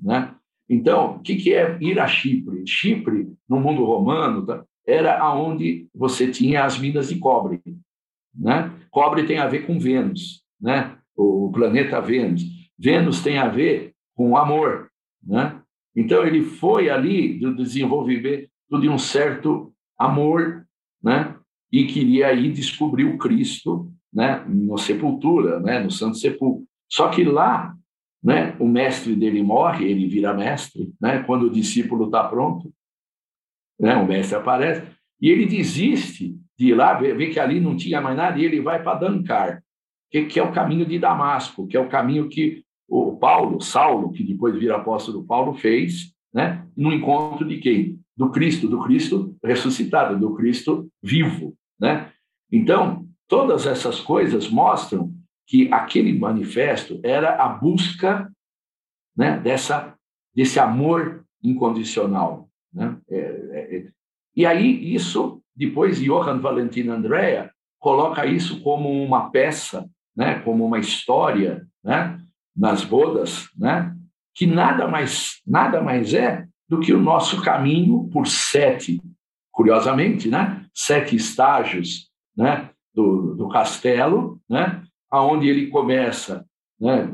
né? 0.00 0.34
Então, 0.68 1.16
o 1.16 1.20
que 1.20 1.54
é 1.54 1.78
ir 1.80 1.98
a 1.98 2.06
Chipre? 2.06 2.62
Chipre, 2.66 3.32
no 3.48 3.58
mundo 3.58 3.84
romano, 3.84 4.44
tá, 4.44 4.64
era 4.90 5.18
aonde 5.20 5.88
você 5.94 6.30
tinha 6.30 6.64
as 6.64 6.78
minas 6.78 7.08
de 7.08 7.18
cobre, 7.18 7.60
né? 8.34 8.72
Cobre 8.90 9.24
tem 9.24 9.38
a 9.38 9.46
ver 9.46 9.66
com 9.66 9.78
Vênus, 9.78 10.42
né? 10.60 10.96
O 11.16 11.50
planeta 11.52 12.00
Vênus. 12.00 12.42
Vênus 12.78 13.22
tem 13.22 13.38
a 13.38 13.48
ver 13.48 13.92
com 14.14 14.36
amor, 14.36 14.90
né? 15.22 15.60
Então 15.94 16.26
ele 16.26 16.42
foi 16.42 16.88
ali 16.88 17.38
do 17.38 17.54
desenvolvimento 17.54 18.48
de 18.80 18.88
um 18.88 18.98
certo 18.98 19.72
amor, 19.98 20.66
né? 21.02 21.36
e 21.72 21.84
queria 21.86 22.28
aí 22.28 22.50
descobrir 22.50 23.04
o 23.04 23.18
Cristo, 23.18 23.90
né, 24.12 24.44
na 24.46 24.76
sepultura, 24.76 25.60
né, 25.60 25.78
no 25.78 25.90
Santo 25.90 26.16
Sepulcro. 26.16 26.64
Só 26.88 27.08
que 27.08 27.22
lá, 27.22 27.74
né, 28.22 28.56
o 28.58 28.66
mestre 28.66 29.14
dele 29.14 29.42
morre, 29.42 29.88
ele 29.88 30.08
vira 30.08 30.34
mestre, 30.34 30.92
né, 31.00 31.22
quando 31.22 31.44
o 31.44 31.50
discípulo 31.50 32.06
está 32.06 32.24
pronto, 32.24 32.72
né, 33.80 33.96
o 33.96 34.06
mestre 34.06 34.36
aparece 34.36 34.86
e 35.20 35.30
ele 35.30 35.46
desiste 35.46 36.36
de 36.58 36.68
ir 36.68 36.74
lá 36.74 36.94
ver, 36.94 37.16
ver 37.16 37.30
que 37.30 37.40
ali 37.40 37.58
não 37.58 37.76
tinha 37.76 38.00
mais 38.00 38.16
nada 38.16 38.38
e 38.38 38.44
ele 38.44 38.60
vai 38.60 38.82
para 38.82 38.98
Dancar, 38.98 39.62
que, 40.10 40.26
que 40.26 40.38
é 40.38 40.42
o 40.42 40.52
caminho 40.52 40.84
de 40.84 40.98
Damasco, 40.98 41.66
que 41.66 41.76
é 41.76 41.80
o 41.80 41.88
caminho 41.88 42.28
que 42.28 42.62
o 42.86 43.16
Paulo, 43.16 43.60
Saulo, 43.60 44.12
que 44.12 44.22
depois 44.22 44.54
vira 44.58 44.76
apóstolo 44.76 45.24
Paulo, 45.24 45.54
fez, 45.54 46.12
né, 46.34 46.66
no 46.76 46.92
encontro 46.92 47.46
de 47.46 47.58
quem? 47.58 47.98
Do 48.16 48.30
Cristo, 48.30 48.68
do 48.68 48.82
Cristo 48.82 49.34
ressuscitado, 49.42 50.18
do 50.18 50.34
Cristo 50.34 50.88
vivo, 51.02 51.54
né? 51.80 52.12
Então, 52.52 53.06
todas 53.28 53.66
essas 53.66 54.00
coisas 54.00 54.50
mostram 54.50 55.12
que 55.46 55.72
aquele 55.72 56.18
manifesto 56.18 57.00
era 57.02 57.36
a 57.36 57.48
busca 57.48 58.30
né, 59.16 59.38
dessa, 59.38 59.94
desse 60.34 60.58
amor 60.58 61.24
incondicional. 61.42 62.49
Né? 62.72 62.96
É, 63.10 63.16
é, 63.18 63.76
é. 63.76 63.88
e 64.36 64.46
aí 64.46 64.94
isso 64.94 65.42
depois 65.56 66.00
Johann 66.00 66.40
Valentin 66.40 66.88
Andrea 66.88 67.50
coloca 67.78 68.26
isso 68.26 68.62
como 68.62 68.90
uma 69.02 69.30
peça, 69.30 69.88
né, 70.16 70.38
como 70.40 70.64
uma 70.64 70.78
história, 70.78 71.66
né, 71.82 72.18
nas 72.56 72.84
bodas, 72.84 73.48
né, 73.58 73.94
que 74.34 74.46
nada 74.46 74.86
mais 74.86 75.40
nada 75.46 75.82
mais 75.82 76.14
é 76.14 76.46
do 76.68 76.78
que 76.78 76.92
o 76.92 77.00
nosso 77.00 77.42
caminho 77.42 78.08
por 78.12 78.26
sete, 78.26 79.00
curiosamente, 79.50 80.28
né, 80.28 80.66
sete 80.74 81.16
estágios, 81.16 82.08
né, 82.36 82.70
do, 82.94 83.34
do 83.34 83.48
castelo, 83.48 84.40
né, 84.48 84.82
aonde 85.10 85.48
ele 85.48 85.66
começa, 85.66 86.46
né, 86.80 87.10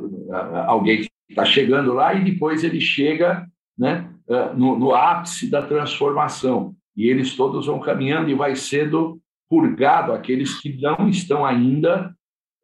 alguém 0.66 1.02
que 1.02 1.10
está 1.30 1.44
chegando 1.44 1.92
lá 1.92 2.12
e 2.14 2.24
depois 2.24 2.62
ele 2.62 2.80
chega, 2.80 3.46
né, 3.78 4.10
no, 4.56 4.78
no 4.78 4.94
ápice 4.94 5.50
da 5.50 5.62
transformação 5.62 6.74
e 6.96 7.06
eles 7.08 7.36
todos 7.36 7.66
vão 7.66 7.78
caminhando 7.78 8.30
e 8.30 8.34
vai 8.34 8.56
sendo 8.56 9.20
purgado 9.48 10.12
aqueles 10.12 10.58
que 10.60 10.80
não 10.80 11.08
estão 11.08 11.44
ainda 11.44 12.14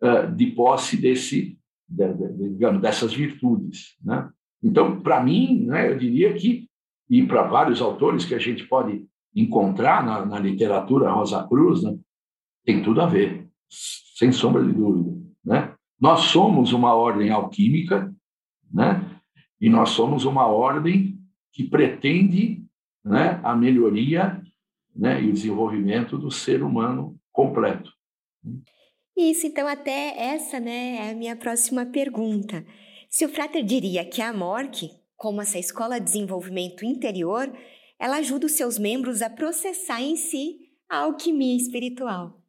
uh, 0.03 0.35
de 0.35 0.47
posse 0.47 0.97
desse, 0.97 1.57
de, 1.89 2.15
de, 2.15 2.51
digamos, 2.51 2.81
dessas 2.81 3.13
virtudes, 3.13 3.97
né? 4.03 4.29
Então, 4.65 5.01
para 5.01 5.23
mim, 5.23 5.65
né, 5.67 5.91
eu 5.91 5.99
diria 5.99 6.33
que 6.35 6.69
e 7.11 7.27
para 7.27 7.43
vários 7.43 7.83
autores 7.83 8.25
que 8.25 8.35
a 8.35 8.39
gente 8.39 8.65
pode 8.65 9.05
encontrar 9.35 10.05
na, 10.05 10.25
na 10.25 10.39
literatura 10.39 11.11
Rosa 11.11 11.47
Cruz, 11.47 11.83
né, 11.83 11.97
tem 12.65 12.83
tudo 12.83 13.01
a 13.01 13.07
ver, 13.07 13.49
sem 13.69 14.31
sombra 14.33 14.65
de 14.65 14.73
dúvida. 14.73 15.11
Né? 15.45 15.75
Nós 16.01 16.21
somos 16.21 16.73
uma 16.73 16.95
ordem 16.95 17.31
alquímica, 17.31 18.15
né? 18.73 19.02
E 19.63 19.71
nós 19.71 19.91
somos 19.91 20.25
uma 20.25 20.45
ordem 20.45 21.17
que 21.53 21.63
pretende 21.63 22.67
né, 23.05 23.41
a 23.45 23.55
melhoria 23.55 24.43
né, 24.95 25.23
e 25.23 25.31
o 25.31 25.33
desenvolvimento 25.33 26.19
do 26.19 26.33
ser 26.33 26.65
humano 26.65 27.17
completo. 27.31 27.93
Isso, 29.17 29.47
então 29.47 29.69
até 29.69 30.19
essa 30.19 30.59
né, 30.59 30.97
é 30.97 31.11
a 31.13 31.15
minha 31.15 31.37
próxima 31.37 31.87
pergunta. 31.87 32.67
Se 33.09 33.25
o 33.25 33.29
Frater 33.29 33.63
diria 33.63 34.05
que 34.05 34.21
a 34.21 34.33
MORC, 34.33 34.91
como 35.15 35.41
essa 35.41 35.61
escola 35.61 36.01
de 36.01 36.07
desenvolvimento 36.07 36.85
interior, 36.85 37.49
ela 38.01 38.17
ajuda 38.17 38.47
os 38.47 38.53
seus 38.53 38.81
membros 38.81 39.23
a 39.23 39.31
processar 39.31 40.03
em 40.03 40.17
si 40.17 40.57
a 40.89 41.05
alquimia 41.05 41.57
espiritual. 41.57 42.43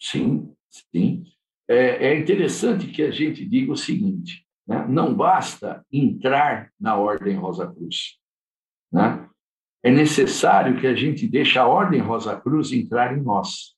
Sim, 0.00 0.52
sim. 0.68 1.22
É, 1.68 2.08
é 2.08 2.18
interessante 2.18 2.88
que 2.88 3.02
a 3.02 3.10
gente 3.12 3.44
diga 3.44 3.70
o 3.70 3.76
seguinte: 3.76 4.47
né? 4.68 4.86
não 4.86 5.14
basta 5.14 5.84
entrar 5.90 6.70
na 6.78 6.96
Ordem 6.96 7.34
Rosa 7.36 7.66
Cruz. 7.66 8.18
Né? 8.92 9.26
É 9.82 9.90
necessário 9.90 10.78
que 10.78 10.86
a 10.86 10.94
gente 10.94 11.26
deixe 11.26 11.58
a 11.58 11.66
Ordem 11.66 12.00
Rosa 12.00 12.38
Cruz 12.38 12.72
entrar 12.72 13.16
em 13.16 13.22
nós. 13.22 13.74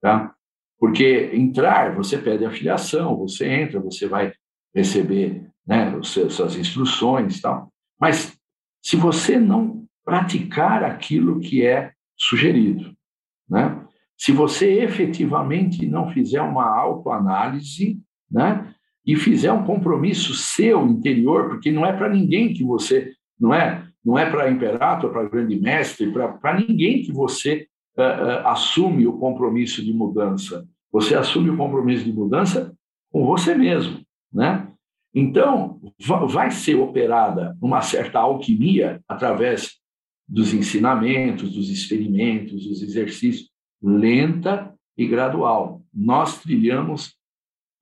Tá? 0.00 0.34
Porque 0.78 1.30
entrar, 1.32 1.94
você 1.94 2.18
pede 2.18 2.44
a 2.44 2.50
filiação, 2.50 3.16
você 3.16 3.48
entra, 3.48 3.78
você 3.78 4.08
vai 4.08 4.34
receber 4.74 5.48
né, 5.64 5.94
os 5.96 6.12
seus, 6.12 6.34
suas 6.34 6.56
instruções 6.56 7.40
tal. 7.40 7.72
Mas 8.00 8.36
se 8.82 8.96
você 8.96 9.38
não 9.38 9.86
praticar 10.04 10.82
aquilo 10.82 11.38
que 11.38 11.64
é 11.64 11.92
sugerido, 12.18 12.92
né? 13.48 13.86
se 14.18 14.32
você 14.32 14.82
efetivamente 14.82 15.86
não 15.86 16.10
fizer 16.10 16.40
uma 16.42 16.66
autoanálise 16.66 18.00
né, 18.28 18.74
e 19.04 19.16
fizer 19.16 19.52
um 19.52 19.64
compromisso 19.64 20.34
seu 20.34 20.86
interior, 20.86 21.48
porque 21.48 21.70
não 21.72 21.84
é 21.84 21.92
para 21.92 22.08
ninguém 22.08 22.52
que 22.52 22.62
você, 22.62 23.12
não 23.38 23.52
é, 23.52 23.86
não 24.04 24.18
é 24.18 24.30
para 24.30 24.50
imperator, 24.50 25.10
para 25.10 25.28
grande 25.28 25.58
mestre, 25.58 26.12
para 26.12 26.60
ninguém 26.60 27.02
que 27.02 27.12
você 27.12 27.66
uh, 27.98 28.02
uh, 28.02 28.48
assume 28.48 29.06
o 29.06 29.18
compromisso 29.18 29.84
de 29.84 29.92
mudança. 29.92 30.66
Você 30.92 31.14
assume 31.14 31.50
o 31.50 31.56
compromisso 31.56 32.04
de 32.04 32.12
mudança 32.12 32.72
com 33.10 33.24
você 33.26 33.54
mesmo, 33.54 34.00
né? 34.32 34.68
Então, 35.14 35.78
vai 36.28 36.50
ser 36.50 36.76
operada 36.76 37.56
uma 37.60 37.82
certa 37.82 38.20
alquimia 38.20 39.02
através 39.06 39.72
dos 40.26 40.54
ensinamentos, 40.54 41.52
dos 41.52 41.68
experimentos, 41.68 42.66
dos 42.66 42.82
exercícios, 42.82 43.50
lenta 43.82 44.74
e 44.96 45.06
gradual. 45.06 45.82
Nós 45.92 46.40
trilhamos 46.40 47.14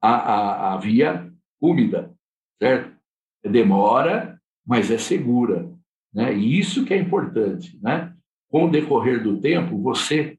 a, 0.01 0.11
a, 0.11 0.75
a 0.75 0.77
via 0.79 1.31
úmida, 1.61 2.13
certo? 2.61 2.97
Demora, 3.45 4.41
mas 4.67 4.91
é 4.91 4.99
segura. 4.99 5.71
Né? 6.13 6.35
E 6.35 6.59
isso 6.59 6.85
que 6.85 6.95
é 6.95 6.99
importante. 6.99 7.79
Né? 7.83 8.13
Com 8.49 8.67
o 8.67 8.71
decorrer 8.71 9.23
do 9.23 9.41
tempo, 9.41 9.81
você, 9.81 10.39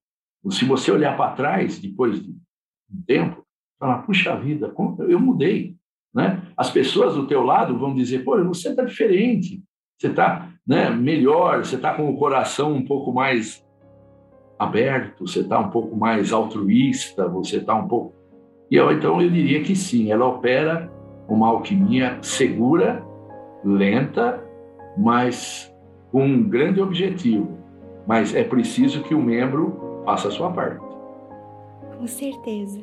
se 0.49 0.65
você 0.65 0.91
olhar 0.91 1.15
para 1.15 1.33
trás, 1.33 1.79
depois 1.79 2.21
de 2.23 2.31
um 2.31 3.01
tempo, 3.05 3.45
falar, 3.79 4.03
puxa 4.03 4.35
vida, 4.35 4.73
eu 5.07 5.19
mudei. 5.19 5.75
Né? 6.13 6.41
As 6.57 6.69
pessoas 6.69 7.15
do 7.15 7.25
teu 7.25 7.43
lado 7.43 7.77
vão 7.77 7.95
dizer, 7.95 8.23
pô, 8.23 8.41
você 8.43 8.69
está 8.69 8.83
diferente, 8.83 9.63
você 9.97 10.07
está 10.07 10.51
né, 10.67 10.89
melhor, 10.89 11.63
você 11.63 11.75
está 11.75 11.93
com 11.93 12.09
o 12.09 12.17
coração 12.17 12.73
um 12.73 12.85
pouco 12.85 13.13
mais 13.13 13.65
aberto, 14.59 15.25
você 15.25 15.39
está 15.39 15.59
um 15.59 15.69
pouco 15.69 15.95
mais 15.95 16.31
altruísta, 16.31 17.27
você 17.27 17.57
está 17.57 17.73
um 17.75 17.87
pouco... 17.87 18.20
E 18.71 18.77
eu, 18.77 18.89
então 18.89 19.21
eu 19.21 19.29
diria 19.29 19.61
que 19.61 19.75
sim, 19.75 20.13
ela 20.13 20.25
opera 20.25 20.89
uma 21.27 21.49
alquimia 21.49 22.17
segura, 22.21 23.05
lenta, 23.65 24.41
mas 24.97 25.69
com 26.09 26.23
um 26.23 26.41
grande 26.41 26.81
objetivo. 26.81 27.57
Mas 28.07 28.33
é 28.33 28.45
preciso 28.45 29.03
que 29.03 29.13
o 29.13 29.21
membro 29.21 30.01
faça 30.05 30.29
a 30.29 30.31
sua 30.31 30.51
parte. 30.51 30.83
Com 31.97 32.07
certeza. 32.07 32.79